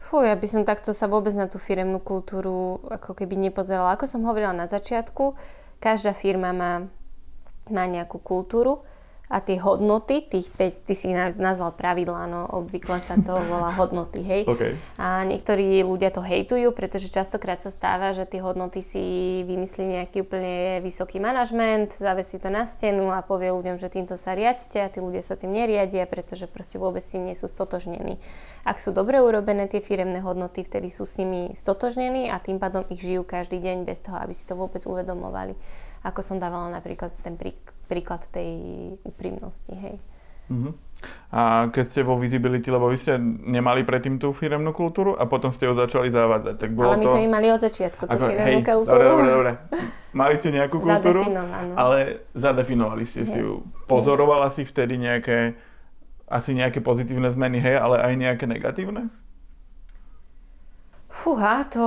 Fú, 0.07 0.23
ja 0.23 0.39
by 0.39 0.47
som 0.47 0.63
takto 0.63 0.95
sa 0.95 1.11
vôbec 1.11 1.35
na 1.35 1.51
tú 1.51 1.59
firemnú 1.59 1.99
kultúru 1.99 2.79
ako 2.87 3.11
keby 3.11 3.35
nepozerala. 3.35 3.99
Ako 3.99 4.07
som 4.07 4.23
hovorila 4.23 4.55
na 4.55 4.63
začiatku, 4.63 5.35
každá 5.83 6.15
firma 6.15 6.55
má, 6.55 6.87
má 7.67 7.83
nejakú 7.83 8.15
kultúru 8.23 8.87
a 9.27 9.43
tie 9.43 9.59
hodnoty, 9.59 10.23
tých 10.23 10.47
5, 10.55 10.87
ty 10.87 10.93
si 10.95 11.11
nazval 11.11 11.75
pravidlá, 11.75 12.31
no 12.31 12.47
obvykle 12.47 13.03
sa 13.03 13.19
to 13.19 13.35
volá 13.51 13.75
hodnoty, 13.75 14.23
hej. 14.23 14.41
Okay. 14.47 14.79
A 14.95 15.27
niektorí 15.27 15.83
ľudia 15.83 16.15
to 16.15 16.23
hejtujú, 16.23 16.71
pretože 16.71 17.11
častokrát 17.11 17.59
sa 17.59 17.67
stáva, 17.67 18.15
že 18.15 18.23
tie 18.23 18.39
hodnoty 18.39 18.79
si 18.79 19.03
vymyslí 19.43 19.99
nejaký 19.99 20.23
úplne 20.23 20.79
vysoký 20.79 21.19
manažment, 21.19 21.91
zavesí 21.99 22.39
to 22.39 22.47
na 22.47 22.63
stenu 22.63 23.11
a 23.11 23.19
povie 23.19 23.51
ľuďom, 23.51 23.75
že 23.75 23.91
týmto 23.91 24.15
sa 24.15 24.31
riadte 24.31 24.79
a 24.79 24.87
tí 24.87 25.03
ľudia 25.03 25.19
sa 25.19 25.35
tým 25.35 25.51
neriadia, 25.51 26.07
pretože 26.07 26.47
proste 26.47 26.79
vôbec 26.79 27.03
s 27.03 27.11
tým 27.11 27.27
nie 27.27 27.35
sú 27.35 27.51
stotožnení. 27.51 28.23
Ak 28.63 28.79
sú 28.79 28.95
dobre 28.95 29.19
urobené 29.19 29.67
tie 29.67 29.83
firemné 29.83 30.23
hodnoty, 30.23 30.63
vtedy 30.63 30.87
sú 30.87 31.03
s 31.03 31.19
nimi 31.19 31.51
stotožnení 31.51 32.31
a 32.31 32.39
tým 32.39 32.63
pádom 32.63 32.87
ich 32.87 33.03
žijú 33.03 33.27
každý 33.27 33.59
deň 33.59 33.83
bez 33.83 33.99
toho, 33.99 34.23
aby 34.23 34.31
si 34.31 34.47
to 34.47 34.55
vôbec 34.55 34.79
uvedomovali. 34.87 35.51
Ako 36.07 36.23
som 36.23 36.39
dávala 36.39 36.71
napríklad 36.71 37.11
ten 37.19 37.35
príklad 37.35 37.76
príklad 37.87 38.27
tej 38.27 38.59
úprimnosti, 39.07 39.71
hej. 39.71 39.97
Uh-huh. 40.47 40.71
A 41.27 41.67
keď 41.75 41.85
ste 41.85 42.01
vo 42.07 42.15
Visibility, 42.15 42.71
lebo 42.71 42.87
vy 42.87 42.97
ste 42.97 43.19
nemali 43.19 43.83
predtým 43.83 44.15
tú 44.15 44.31
firemnú 44.31 44.71
kultúru 44.71 45.13
a 45.19 45.27
potom 45.27 45.51
ste 45.51 45.67
ju 45.67 45.75
začali 45.75 46.07
zavádzať, 46.07 46.55
tak 46.55 46.71
bolo 46.71 46.95
Ale 46.95 47.03
my 47.03 47.05
to... 47.05 47.11
sme 47.13 47.27
mali 47.27 47.47
od 47.51 47.61
začiatku 47.61 48.03
tú 48.07 48.15
Ako, 48.15 48.25
firemnú 48.31 48.59
hej, 48.63 48.63
kultúru. 48.63 48.95
Dobre, 48.95 49.07
dobre, 49.11 49.27
dobre. 49.27 49.51
Mali 50.15 50.33
ste 50.39 50.49
nejakú 50.55 50.77
kultúru, 50.79 51.21
ale 51.75 52.25
zadefinovali 52.31 53.03
ste 53.03 53.27
hej. 53.27 53.29
si 53.29 53.37
ju. 53.43 53.61
Pozorovala 53.91 54.47
hej. 54.49 54.55
si 54.55 54.61
vtedy 54.63 54.95
nejaké, 54.95 55.59
asi 56.31 56.55
nejaké 56.55 56.79
pozitívne 56.79 57.27
zmeny, 57.29 57.59
hej, 57.59 57.75
ale 57.77 58.01
aj 58.01 58.13
nejaké 58.15 58.45
negatívne? 58.47 59.11
Fúha, 61.07 61.63
to 61.71 61.79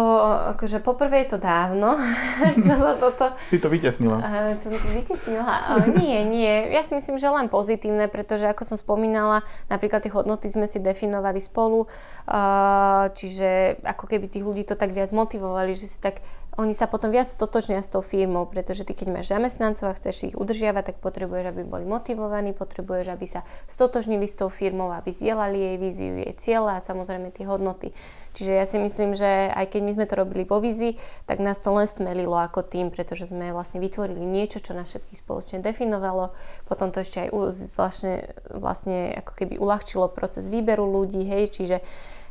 akože 0.56 0.80
poprvé 0.80 1.22
je 1.22 1.36
to 1.36 1.38
dávno, 1.38 1.92
čo 2.64 2.72
sa 2.72 2.96
toto... 2.96 3.36
Si 3.52 3.60
to 3.60 3.68
vytesnila. 3.68 4.16
Uh, 4.16 4.56
som 4.64 4.72
to 4.72 4.88
vytesnila. 4.96 5.76
Uh, 5.76 5.92
nie, 5.92 6.24
nie. 6.24 6.72
Ja 6.72 6.80
si 6.80 6.96
myslím, 6.96 7.20
že 7.20 7.28
len 7.28 7.52
pozitívne, 7.52 8.08
pretože 8.08 8.48
ako 8.48 8.64
som 8.64 8.76
spomínala, 8.80 9.44
napríklad 9.68 10.00
tie 10.00 10.12
hodnoty 10.12 10.48
sme 10.48 10.64
si 10.64 10.80
definovali 10.80 11.36
spolu, 11.36 11.84
uh, 11.84 13.12
čiže 13.12 13.84
ako 13.84 14.08
keby 14.08 14.24
tých 14.32 14.42
ľudí 14.42 14.64
to 14.64 14.72
tak 14.72 14.96
viac 14.96 15.12
motivovali, 15.12 15.76
že 15.76 15.84
si 15.84 16.00
tak 16.00 16.24
oni 16.60 16.76
sa 16.76 16.84
potom 16.84 17.08
viac 17.08 17.24
stotočnia 17.24 17.80
s 17.80 17.88
tou 17.88 18.04
firmou, 18.04 18.44
pretože 18.44 18.84
ty 18.84 18.92
keď 18.92 19.08
máš 19.16 19.32
zamestnancov 19.32 19.88
a 19.88 19.96
chceš 19.96 20.30
ich 20.30 20.36
udržiavať, 20.36 20.92
tak 20.92 20.96
potrebuješ, 21.00 21.56
aby 21.56 21.62
boli 21.64 21.88
motivovaní, 21.88 22.52
potrebuješ, 22.52 23.06
aby 23.08 23.26
sa 23.26 23.40
stotožnili 23.64 24.28
s 24.28 24.36
tou 24.36 24.52
firmou, 24.52 24.92
aby 24.92 25.08
zdieľali 25.08 25.56
jej 25.56 25.76
víziu, 25.80 26.14
jej 26.20 26.34
cieľa 26.36 26.78
a 26.78 26.84
samozrejme 26.84 27.32
tie 27.32 27.48
hodnoty. 27.48 27.96
Čiže 28.36 28.52
ja 28.52 28.68
si 28.68 28.78
myslím, 28.78 29.16
že 29.16 29.50
aj 29.50 29.72
keď 29.72 29.80
my 29.82 29.92
sme 29.96 30.06
to 30.06 30.14
robili 30.20 30.44
vo 30.44 30.60
vízi, 30.62 31.00
tak 31.24 31.42
nás 31.42 31.58
to 31.58 31.72
len 31.74 31.88
stmelilo 31.88 32.36
ako 32.38 32.62
tým, 32.62 32.92
pretože 32.92 33.26
sme 33.26 33.50
vlastne 33.50 33.80
vytvorili 33.80 34.22
niečo, 34.22 34.62
čo 34.62 34.76
nás 34.76 34.92
všetkých 34.92 35.18
spoločne 35.18 35.58
definovalo. 35.64 36.36
Potom 36.68 36.92
to 36.94 37.02
ešte 37.02 37.26
aj 37.26 37.28
vlastne, 37.74 38.14
vlastne 38.52 39.16
ako 39.18 39.32
keby 39.34 39.58
uľahčilo 39.58 40.12
proces 40.12 40.46
výberu 40.46 40.84
ľudí, 40.86 41.24
hej, 41.26 41.50
čiže 41.50 41.76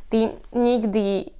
ty 0.08 0.32
nikdy 0.56 1.36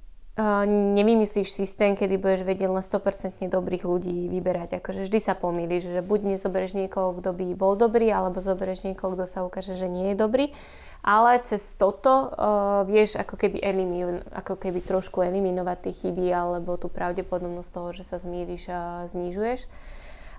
nevymyslíš 0.95 1.51
systém, 1.51 1.91
kedy 1.91 2.15
budeš 2.15 2.47
vedieť 2.47 2.71
len 2.71 2.79
100% 2.79 3.51
dobrých 3.51 3.83
ľudí 3.83 4.31
vyberať. 4.31 4.79
Akože 4.79 5.03
vždy 5.03 5.19
sa 5.19 5.35
pomýliš, 5.35 5.91
že 5.91 5.99
buď 5.99 6.35
nezoberieš 6.35 6.79
niekoho, 6.79 7.19
kto 7.19 7.35
by 7.35 7.51
bol 7.51 7.75
dobrý, 7.75 8.07
alebo 8.15 8.39
zoberieš 8.39 8.87
niekoho, 8.87 9.19
kto 9.19 9.27
sa 9.27 9.43
ukáže, 9.43 9.75
že 9.75 9.91
nie 9.91 10.15
je 10.15 10.15
dobrý. 10.15 10.55
Ale 11.01 11.41
cez 11.43 11.75
toto 11.75 12.29
uh, 12.29 12.85
vieš 12.85 13.17
ako 13.17 13.33
keby, 13.35 13.57
eliminu, 13.59 14.21
ako 14.31 14.55
keby 14.55 14.85
trošku 14.85 15.25
eliminovať 15.25 15.89
tie 15.89 15.93
chyby 16.05 16.29
alebo 16.29 16.77
tú 16.77 16.87
pravdepodobnosť 16.93 17.69
toho, 17.73 17.89
že 17.91 18.03
sa 18.05 18.21
zmíriš 18.21 18.69
a 18.69 19.09
znižuješ. 19.09 19.65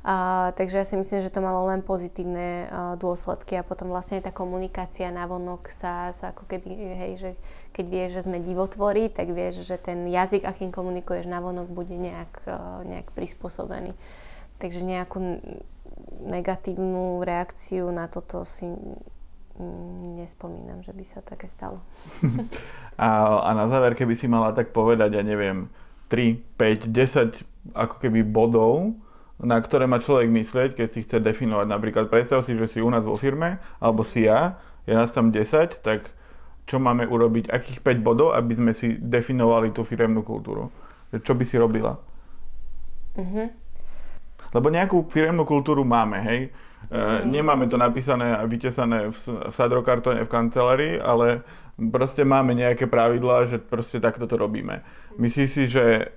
A, 0.03 0.51
takže 0.59 0.83
ja 0.83 0.87
si 0.87 0.99
myslím, 0.99 1.23
že 1.23 1.31
to 1.31 1.39
malo 1.39 1.63
len 1.71 1.79
pozitívne 1.79 2.67
a, 2.67 2.99
dôsledky 2.99 3.55
a 3.55 3.63
potom 3.63 3.87
vlastne 3.87 4.19
tá 4.19 4.35
komunikácia 4.35 5.15
na 5.15 5.31
vonok 5.31 5.71
sa, 5.71 6.11
sa 6.11 6.35
ako 6.35 6.51
keby, 6.51 6.71
hej, 6.75 7.13
že 7.23 7.31
keď 7.73 7.87
vieš, 7.89 8.11
že 8.21 8.25
sme 8.29 8.39
divotvorí, 8.45 9.09
tak 9.09 9.33
vieš, 9.33 9.65
že 9.65 9.81
ten 9.81 10.05
jazyk, 10.07 10.45
akým 10.45 10.71
komunikuješ 10.71 11.25
na 11.27 11.41
vonok, 11.41 11.73
bude 11.73 11.97
nejak, 11.97 12.33
a, 12.45 12.85
nejak 12.85 13.09
prispôsobený. 13.17 13.97
Takže 14.61 14.85
nejakú 14.85 15.41
negatívnu 16.29 17.25
reakciu 17.27 17.91
na 17.91 18.07
toto 18.07 18.47
si 18.47 18.71
nespomínam, 20.17 20.81
že 20.81 20.93
by 20.97 21.05
sa 21.05 21.21
také 21.21 21.49
stalo. 21.51 21.83
a, 23.01 23.09
a 23.45 23.51
na 23.53 23.67
záver, 23.69 23.97
keby 23.97 24.17
si 24.17 24.29
mala 24.29 24.55
tak 24.57 24.73
povedať, 24.73 25.19
ja 25.19 25.25
neviem, 25.25 25.69
3, 26.09 26.41
5, 26.57 26.89
10 26.89 27.77
ako 27.77 27.95
keby 28.01 28.21
bodov, 28.27 28.97
na 29.43 29.59
ktoré 29.59 29.91
má 29.91 29.99
človek 29.99 30.31
myslieť, 30.31 30.71
keď 30.79 30.89
si 30.89 31.03
chce 31.03 31.19
definovať. 31.19 31.67
Napríklad 31.67 32.07
predstav 32.07 32.47
si, 32.47 32.55
že 32.55 32.69
si 32.71 32.79
u 32.79 32.89
nás 32.89 33.03
vo 33.03 33.19
firme, 33.19 33.59
alebo 33.83 34.07
si 34.07 34.29
ja, 34.29 34.61
je 34.87 34.95
nás 34.95 35.11
tam 35.11 35.35
10, 35.35 35.83
tak 35.83 36.11
čo 36.67 36.79
máme 36.79 37.05
urobiť, 37.07 37.51
akých 37.51 37.83
5 37.83 38.07
bodov, 38.07 38.33
aby 38.39 38.53
sme 38.55 38.73
si 38.73 38.95
definovali 38.97 39.75
tú 39.75 39.83
firemnú 39.83 40.23
kultúru. 40.23 40.71
Čo 41.13 41.35
by 41.35 41.45
si 41.45 41.59
robila? 41.59 41.99
Uh-huh. 43.19 43.49
Lebo 44.53 44.67
nejakú 44.73 45.09
firemnú 45.11 45.45
kultúru 45.45 45.85
máme, 45.85 46.19
hej. 46.25 46.41
Uh, 46.91 47.23
nemáme 47.25 47.71
to 47.71 47.79
napísané 47.79 48.35
a 48.35 48.43
vytesané 48.45 49.13
v, 49.13 49.17
v 49.49 49.55
sadrokartone 49.55 50.27
v 50.27 50.33
kancelárii, 50.33 50.95
ale 50.99 51.47
proste 51.79 52.27
máme 52.27 52.53
nejaké 52.59 52.91
pravidlá, 52.91 53.49
že 53.49 53.57
proste 53.63 54.03
takto 54.03 54.27
to 54.27 54.37
robíme. 54.37 54.83
Myslíš 55.17 55.49
si, 55.51 55.65
že 55.71 56.11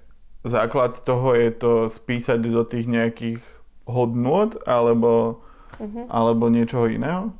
základ 0.45 1.01
toho 1.05 1.34
je 1.38 1.49
to 1.53 1.71
spísať 1.88 2.39
do 2.43 2.63
tých 2.67 2.86
nejakých 2.86 3.41
hodnôt 3.86 4.58
alebo, 4.65 5.43
uh-huh. 5.77 6.05
alebo 6.10 6.49
niečoho 6.49 6.89
iného? 6.89 7.34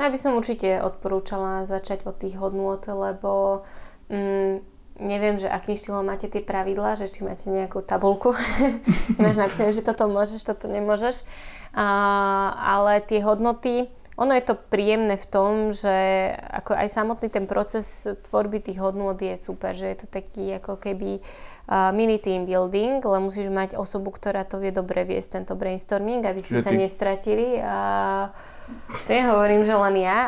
No 0.00 0.08
ja 0.08 0.16
by 0.16 0.16
som 0.16 0.32
určite 0.40 0.80
odporúčala 0.80 1.68
začať 1.68 2.08
od 2.08 2.16
tých 2.16 2.40
hodnôt, 2.40 2.80
lebo 2.88 3.60
mm, 4.08 4.64
neviem, 4.96 5.36
že 5.36 5.44
akým 5.44 5.76
štýlom 5.76 6.08
máte 6.08 6.24
tie 6.24 6.40
pravidlá, 6.40 6.96
že 6.96 7.12
či 7.12 7.20
máte 7.20 7.52
nejakú 7.52 7.84
tabulku, 7.84 8.32
máš 9.20 9.36
napísané, 9.36 9.76
že 9.76 9.84
toto 9.84 10.08
môžeš, 10.08 10.40
toto 10.40 10.72
nemôžeš, 10.72 11.20
a, 11.76 11.84
ale 12.80 13.04
tie 13.04 13.20
hodnoty, 13.20 13.92
ono 14.16 14.32
je 14.32 14.44
to 14.48 14.56
príjemné 14.72 15.20
v 15.20 15.26
tom, 15.28 15.76
že 15.76 16.32
ako 16.48 16.80
aj 16.80 16.88
samotný 16.96 17.28
ten 17.28 17.44
proces 17.44 18.08
tvorby 18.28 18.64
tých 18.64 18.80
hodnôt 18.80 19.20
je 19.20 19.36
super, 19.36 19.76
že 19.76 19.84
je 19.84 19.96
to 20.00 20.06
taký 20.08 20.56
ako 20.56 20.80
keby 20.80 21.20
uh, 21.20 21.92
mini 21.92 22.16
team 22.16 22.48
building, 22.48 23.04
ale 23.04 23.20
musíš 23.20 23.52
mať 23.52 23.76
osobu, 23.76 24.12
ktorá 24.12 24.48
to 24.48 24.60
vie 24.64 24.72
dobre 24.72 25.04
viesť, 25.04 25.40
tento 25.40 25.56
brainstorming, 25.56 26.24
aby 26.24 26.40
ste 26.40 26.60
sa 26.60 26.72
nestratili 26.72 27.60
a 27.60 27.76
to 29.06 29.14
hovorím, 29.14 29.62
že 29.62 29.74
len 29.74 30.02
ja, 30.02 30.18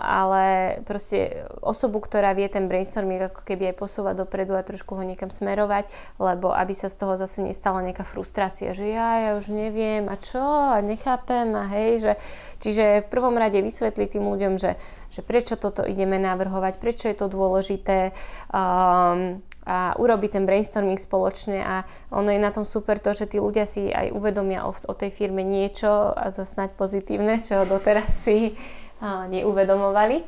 ale 0.00 0.44
proste 0.84 1.48
osobu, 1.64 2.00
ktorá 2.00 2.36
vie 2.36 2.48
ten 2.48 2.68
brainstorming 2.68 3.32
ako 3.32 3.40
keby 3.44 3.72
aj 3.72 3.76
posúvať 3.80 4.14
dopredu 4.20 4.52
a 4.52 4.64
trošku 4.64 4.96
ho 4.96 5.04
niekam 5.04 5.32
smerovať, 5.32 5.88
lebo 6.20 6.52
aby 6.52 6.76
sa 6.76 6.92
z 6.92 6.96
toho 7.00 7.16
zase 7.16 7.40
nestala 7.40 7.80
nejaká 7.80 8.04
frustrácia, 8.04 8.76
že 8.76 8.88
ja, 8.92 9.20
ja 9.20 9.30
už 9.40 9.48
neviem 9.48 10.08
a 10.12 10.16
čo 10.20 10.40
a 10.40 10.80
nechápem 10.84 11.56
a 11.56 11.64
hej, 11.72 12.04
že 12.04 12.12
čiže 12.60 12.84
v 13.04 13.10
prvom 13.12 13.36
rade 13.36 13.60
vysvetliť 13.60 14.08
tým 14.16 14.24
ľuďom, 14.28 14.60
že, 14.60 14.76
že 15.08 15.20
prečo 15.24 15.56
toto 15.56 15.84
ideme 15.84 16.20
navrhovať, 16.20 16.76
prečo 16.76 17.08
je 17.08 17.16
to 17.16 17.32
dôležité, 17.32 18.12
um, 18.52 19.40
a 19.66 19.98
urobiť 19.98 20.38
ten 20.38 20.44
brainstorming 20.46 20.96
spoločne 20.96 21.58
a 21.58 21.82
ono 22.14 22.30
je 22.30 22.38
na 22.38 22.54
tom 22.54 22.62
super 22.62 23.02
to, 23.02 23.10
že 23.10 23.34
tí 23.34 23.42
ľudia 23.42 23.66
si 23.66 23.90
aj 23.90 24.14
uvedomia 24.14 24.62
o, 24.62 24.70
o 24.70 24.94
tej 24.94 25.10
firme 25.10 25.42
niečo 25.42 26.14
a 26.14 26.30
to 26.30 26.46
snáď 26.46 26.78
pozitívne, 26.78 27.42
čo 27.42 27.66
doteraz 27.66 28.06
si 28.06 28.54
a, 29.02 29.26
neuvedomovali. 29.26 30.22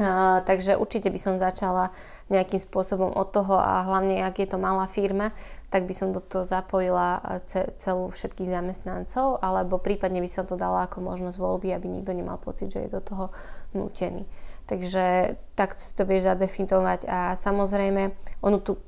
A, 0.00 0.40
takže 0.48 0.80
určite 0.80 1.12
by 1.12 1.20
som 1.20 1.36
začala 1.36 1.92
nejakým 2.32 2.62
spôsobom 2.62 3.12
od 3.12 3.28
toho 3.28 3.60
a 3.60 3.84
hlavne 3.84 4.24
ak 4.24 4.40
je 4.40 4.48
to 4.48 4.56
malá 4.56 4.88
firma, 4.88 5.36
tak 5.68 5.84
by 5.84 5.92
som 5.92 6.10
do 6.10 6.24
toho 6.24 6.48
zapojila 6.48 7.20
celú 7.76 8.08
všetkých 8.10 8.50
zamestnancov 8.50 9.38
alebo 9.42 9.78
prípadne 9.78 10.18
by 10.24 10.30
som 10.30 10.48
to 10.48 10.56
dala 10.56 10.88
ako 10.88 11.04
možnosť 11.04 11.36
voľby, 11.36 11.76
aby 11.76 11.86
nikto 11.92 12.16
nemal 12.16 12.40
pocit, 12.40 12.72
že 12.72 12.86
je 12.86 12.94
do 12.96 13.02
toho 13.04 13.34
nutený. 13.76 14.24
Takže 14.70 15.34
takto 15.58 15.82
si 15.82 15.90
to 15.98 16.06
vieš 16.06 16.30
zadefinovať 16.30 17.10
a 17.10 17.34
samozrejme 17.34 18.14
onu 18.38 18.62
tú 18.62 18.78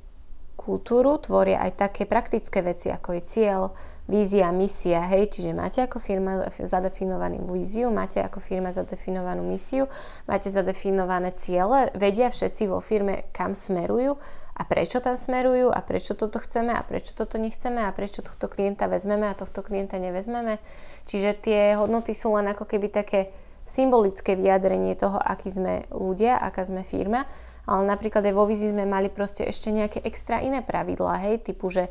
kultúru 0.55 1.19
tvoria 1.19 1.59
aj 1.59 1.75
také 1.75 2.07
praktické 2.07 2.63
veci, 2.63 2.87
ako 2.87 3.19
je 3.19 3.23
cieľ, 3.27 3.75
vízia, 4.07 4.55
misia, 4.55 5.03
hej, 5.11 5.27
čiže 5.35 5.51
máte 5.51 5.83
ako 5.83 5.99
firma 5.99 6.47
zadefinovanú 6.55 7.51
víziu, 7.51 7.91
máte 7.91 8.23
ako 8.23 8.39
firma 8.39 8.71
zadefinovanú 8.71 9.43
misiu, 9.43 9.91
máte 10.31 10.55
zadefinované 10.55 11.35
ciele, 11.35 11.91
vedia 11.99 12.31
všetci 12.31 12.71
vo 12.71 12.79
firme, 12.79 13.27
kam 13.35 13.59
smerujú 13.59 14.23
a 14.55 14.63
prečo 14.63 15.03
tam 15.03 15.19
smerujú 15.19 15.75
a 15.75 15.83
prečo 15.83 16.15
toto 16.15 16.39
chceme 16.39 16.71
a 16.71 16.83
prečo 16.87 17.11
toto 17.19 17.43
nechceme 17.43 17.83
a 17.83 17.91
prečo 17.91 18.23
tohto 18.23 18.47
klienta 18.47 18.87
vezmeme 18.87 19.27
a 19.27 19.35
tohto 19.35 19.67
klienta 19.67 19.99
nevezmeme. 19.99 20.63
Čiže 21.11 21.31
tie 21.43 21.61
hodnoty 21.75 22.15
sú 22.15 22.31
len 22.39 22.47
ako 22.55 22.71
keby 22.71 22.87
také 22.93 23.35
symbolické 23.73 24.37
vyjadrenie 24.37 24.93
toho, 24.93 25.17
aký 25.17 25.49
sme 25.49 25.89
ľudia, 25.89 26.37
aká 26.37 26.69
sme 26.69 26.85
firma, 26.85 27.25
ale 27.65 27.89
napríklad 27.89 28.21
aj 28.29 28.35
vo 28.37 28.45
vizi 28.45 28.69
sme 28.69 28.85
mali 28.85 29.09
proste 29.09 29.49
ešte 29.49 29.73
nejaké 29.73 30.05
extra 30.05 30.45
iné 30.45 30.61
pravidlá, 30.61 31.17
hej, 31.25 31.41
typu, 31.41 31.73
že 31.73 31.89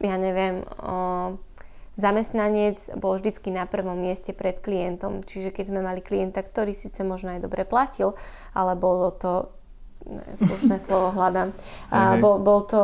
ja 0.00 0.16
neviem, 0.16 0.64
o, 0.80 1.36
zamestnanec 2.00 2.96
bol 2.96 3.20
vždycky 3.20 3.52
na 3.52 3.68
prvom 3.68 3.98
mieste 4.00 4.32
pred 4.32 4.58
klientom. 4.58 5.20
Čiže 5.20 5.52
keď 5.52 5.64
sme 5.68 5.80
mali 5.84 6.00
klienta, 6.00 6.40
ktorý 6.40 6.72
síce 6.72 7.04
možno 7.04 7.36
aj 7.36 7.44
dobre 7.44 7.68
platil, 7.68 8.16
ale 8.56 8.72
bolo 8.72 9.12
to 9.12 9.52
slušné 10.34 10.80
slovo 10.84 11.12
hľadám. 11.14 11.52
A 11.92 12.16
bol, 12.18 12.40
bol 12.40 12.64
to 12.66 12.82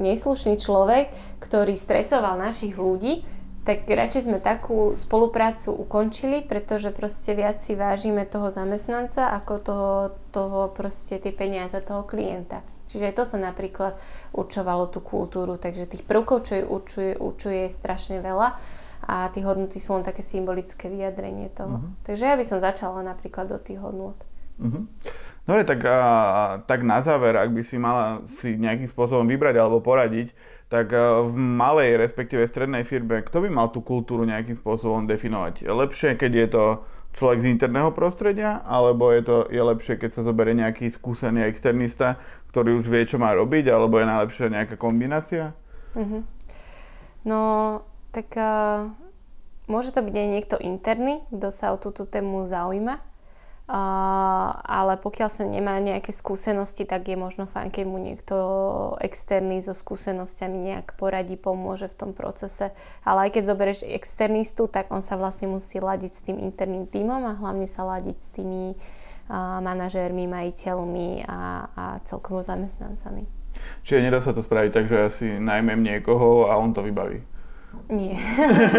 neslušný 0.00 0.56
človek, 0.56 1.12
ktorý 1.38 1.76
stresoval 1.76 2.40
našich 2.40 2.74
ľudí, 2.74 3.22
tak 3.66 3.82
radšej 3.90 4.30
sme 4.30 4.38
takú 4.38 4.94
spoluprácu 4.94 5.74
ukončili, 5.74 6.46
pretože 6.46 6.94
proste 6.94 7.34
viac 7.34 7.58
si 7.58 7.74
vážime 7.74 8.22
toho 8.22 8.54
zamestnanca 8.54 9.34
ako 9.34 9.54
toho, 9.58 9.92
toho 10.30 10.60
proste 10.70 11.18
tie 11.18 11.34
peniaze 11.34 11.74
toho 11.82 12.06
klienta. 12.06 12.62
Čiže 12.86 13.10
aj 13.10 13.14
toto 13.18 13.34
napríklad 13.34 13.98
určovalo 14.30 14.86
tú 14.86 15.02
kultúru, 15.02 15.58
takže 15.58 15.90
tých 15.90 16.06
prvkov, 16.06 16.46
čo 16.46 16.62
ju 16.62 16.64
určuje, 16.70 17.10
určuje 17.18 17.66
je 17.66 17.74
strašne 17.74 18.22
veľa 18.22 18.54
a 19.10 19.26
tie 19.34 19.42
hodnoty 19.42 19.82
sú 19.82 19.98
len 19.98 20.06
také 20.06 20.22
symbolické 20.22 20.86
vyjadrenie 20.86 21.50
toho. 21.50 21.82
Uh-huh. 21.82 21.90
Takže 22.06 22.30
ja 22.30 22.38
by 22.38 22.44
som 22.46 22.62
začala 22.62 23.02
napríklad 23.02 23.50
do 23.50 23.58
tých 23.58 23.82
hodnot. 23.82 24.14
Uh-huh. 24.62 24.86
Dobre, 25.46 25.62
tak, 25.62 25.82
a, 25.86 26.62
tak 26.66 26.86
na 26.86 27.02
záver, 27.02 27.34
ak 27.38 27.50
by 27.50 27.62
si 27.62 27.78
mala 27.78 28.22
si 28.26 28.54
nejakým 28.54 28.86
spôsobom 28.86 29.26
vybrať 29.26 29.54
alebo 29.58 29.82
poradiť, 29.82 30.34
tak 30.66 30.92
eh, 30.92 31.02
v 31.22 31.34
malej, 31.34 31.98
respektíve 31.98 32.42
strednej 32.46 32.82
firme, 32.82 33.22
kto 33.22 33.46
by 33.46 33.48
mal 33.50 33.68
tú 33.70 33.82
kultúru 33.82 34.26
nejakým 34.26 34.58
spôsobom 34.58 35.06
definovať? 35.06 35.62
Je 35.62 35.72
lepšie, 35.72 36.18
keď 36.18 36.32
je 36.34 36.46
to 36.50 36.64
človek 37.16 37.38
z 37.40 37.50
interného 37.56 37.90
prostredia, 37.96 38.60
alebo 38.68 39.08
je, 39.08 39.22
to, 39.24 39.36
je 39.48 39.62
lepšie, 39.62 39.96
keď 39.96 40.10
sa 40.12 40.22
zoberie 40.26 40.52
nejaký 40.52 40.92
skúsený 40.92 41.48
externista, 41.48 42.20
ktorý 42.52 42.76
už 42.76 42.92
vie, 42.92 43.08
čo 43.08 43.16
má 43.16 43.32
robiť, 43.32 43.72
alebo 43.72 43.96
je 43.96 44.06
najlepšia 44.10 44.52
nejaká 44.52 44.76
kombinácia? 44.76 45.56
Mm-hmm. 45.96 46.22
No, 47.24 47.40
tak 48.12 48.36
uh, 48.36 48.92
môže 49.64 49.96
to 49.96 50.04
byť 50.04 50.12
aj 50.12 50.28
niekto 50.28 50.56
interný, 50.60 51.24
kto 51.32 51.48
sa 51.48 51.72
o 51.72 51.80
túto 51.80 52.04
tému 52.04 52.44
zaujíma 52.44 53.00
ale 53.66 54.94
pokiaľ 55.02 55.26
som 55.26 55.50
nemá 55.50 55.82
nejaké 55.82 56.14
skúsenosti, 56.14 56.86
tak 56.86 57.10
je 57.10 57.18
možno 57.18 57.50
fajn, 57.50 57.74
keď 57.74 57.84
mu 57.84 57.98
niekto 57.98 58.36
externý 59.02 59.58
so 59.58 59.74
skúsenosťami 59.74 60.70
nejak 60.70 60.94
poradí, 60.94 61.34
pomôže 61.34 61.90
v 61.90 61.98
tom 61.98 62.10
procese. 62.14 62.70
Ale 63.02 63.26
aj 63.26 63.30
keď 63.34 63.42
zoberieš 63.50 63.80
externistu, 63.82 64.70
tak 64.70 64.94
on 64.94 65.02
sa 65.02 65.18
vlastne 65.18 65.50
musí 65.50 65.82
ladiť 65.82 66.12
s 66.14 66.22
tým 66.22 66.38
interným 66.38 66.86
tímom 66.86 67.26
a 67.26 67.34
hlavne 67.34 67.66
sa 67.66 67.82
ladiť 67.82 68.16
s 68.22 68.28
tými 68.38 68.78
uh, 68.78 69.58
manažérmi, 69.58 70.30
majiteľmi 70.30 71.26
a, 71.26 71.66
a 71.66 71.84
celkovo 72.06 72.46
zamestnancami. 72.46 73.26
Čiže 73.82 74.04
nedá 74.04 74.22
sa 74.22 74.30
to 74.30 74.46
spraviť 74.46 74.70
tak, 74.70 74.86
že 74.86 74.94
ja 74.94 75.08
si 75.10 75.26
najmem 75.26 75.82
niekoho 75.82 76.46
a 76.46 76.54
on 76.54 76.70
to 76.70 76.86
vybaví? 76.86 77.18
Nie. 77.86 78.18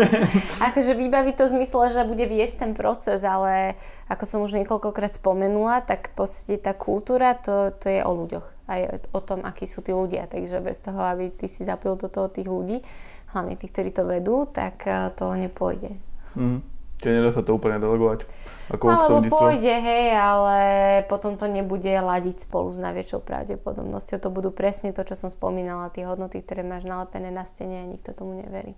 akože 0.68 0.94
vybaví 0.94 1.32
to 1.34 1.48
zmysle, 1.48 1.90
že 1.90 2.04
bude 2.04 2.28
viesť 2.28 2.68
ten 2.68 2.72
proces, 2.76 3.24
ale 3.24 3.80
ako 4.12 4.24
som 4.28 4.40
už 4.44 4.60
niekoľkokrát 4.60 5.16
spomenula, 5.16 5.82
tak 5.88 6.12
podstate 6.18 6.58
tá 6.58 6.74
kultúra, 6.74 7.38
to, 7.38 7.70
to 7.78 7.94
je 7.94 8.02
o 8.02 8.12
ľuďoch. 8.12 8.48
Aj 8.68 8.82
o 9.16 9.22
tom, 9.24 9.46
akí 9.48 9.70
sú 9.70 9.86
tí 9.86 9.96
ľudia. 9.96 10.28
Takže 10.28 10.60
bez 10.60 10.82
toho, 10.84 11.00
aby 11.00 11.32
ty 11.32 11.48
si 11.48 11.64
zapil 11.64 11.96
do 11.96 12.10
toho 12.12 12.28
tých 12.28 12.50
ľudí, 12.50 12.84
hlavne 13.32 13.56
tých, 13.56 13.72
ktorí 13.72 13.90
to 13.94 14.04
vedú, 14.04 14.50
tak 14.50 14.84
eh, 14.90 15.14
to 15.14 15.30
nepôjde. 15.38 15.96
Mm. 16.36 16.66
Čiže 16.98 17.14
nedá 17.14 17.30
sa 17.30 17.46
to 17.46 17.54
úplne 17.54 17.78
delegovať? 17.78 18.26
Ako 18.74 18.90
Alebo 18.90 19.30
pôjde, 19.30 19.70
hej, 19.70 20.18
ale 20.18 20.60
potom 21.06 21.38
to 21.38 21.46
nebude 21.46 21.88
ladiť 21.88 22.50
spolu 22.50 22.74
s 22.74 22.82
najväčšou 22.82 23.22
pravdepodobnosťou. 23.22 24.18
To 24.18 24.34
budú 24.34 24.50
presne 24.50 24.92
to, 24.92 25.06
čo 25.06 25.14
som 25.14 25.30
spomínala, 25.30 25.94
tie 25.94 26.10
hodnoty, 26.10 26.42
ktoré 26.42 26.66
máš 26.66 26.90
nalepené 26.90 27.30
na 27.30 27.46
stene 27.46 27.86
a 27.86 27.88
nikto 27.88 28.18
tomu 28.18 28.42
neverí. 28.42 28.74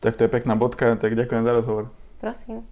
Tak 0.00 0.16
to 0.16 0.24
je 0.24 0.28
pekná 0.28 0.56
bodka, 0.56 0.96
tak 0.96 1.14
ďakujem 1.14 1.44
za 1.44 1.52
rozhovor. 1.52 1.90
Prosím. 2.20 2.66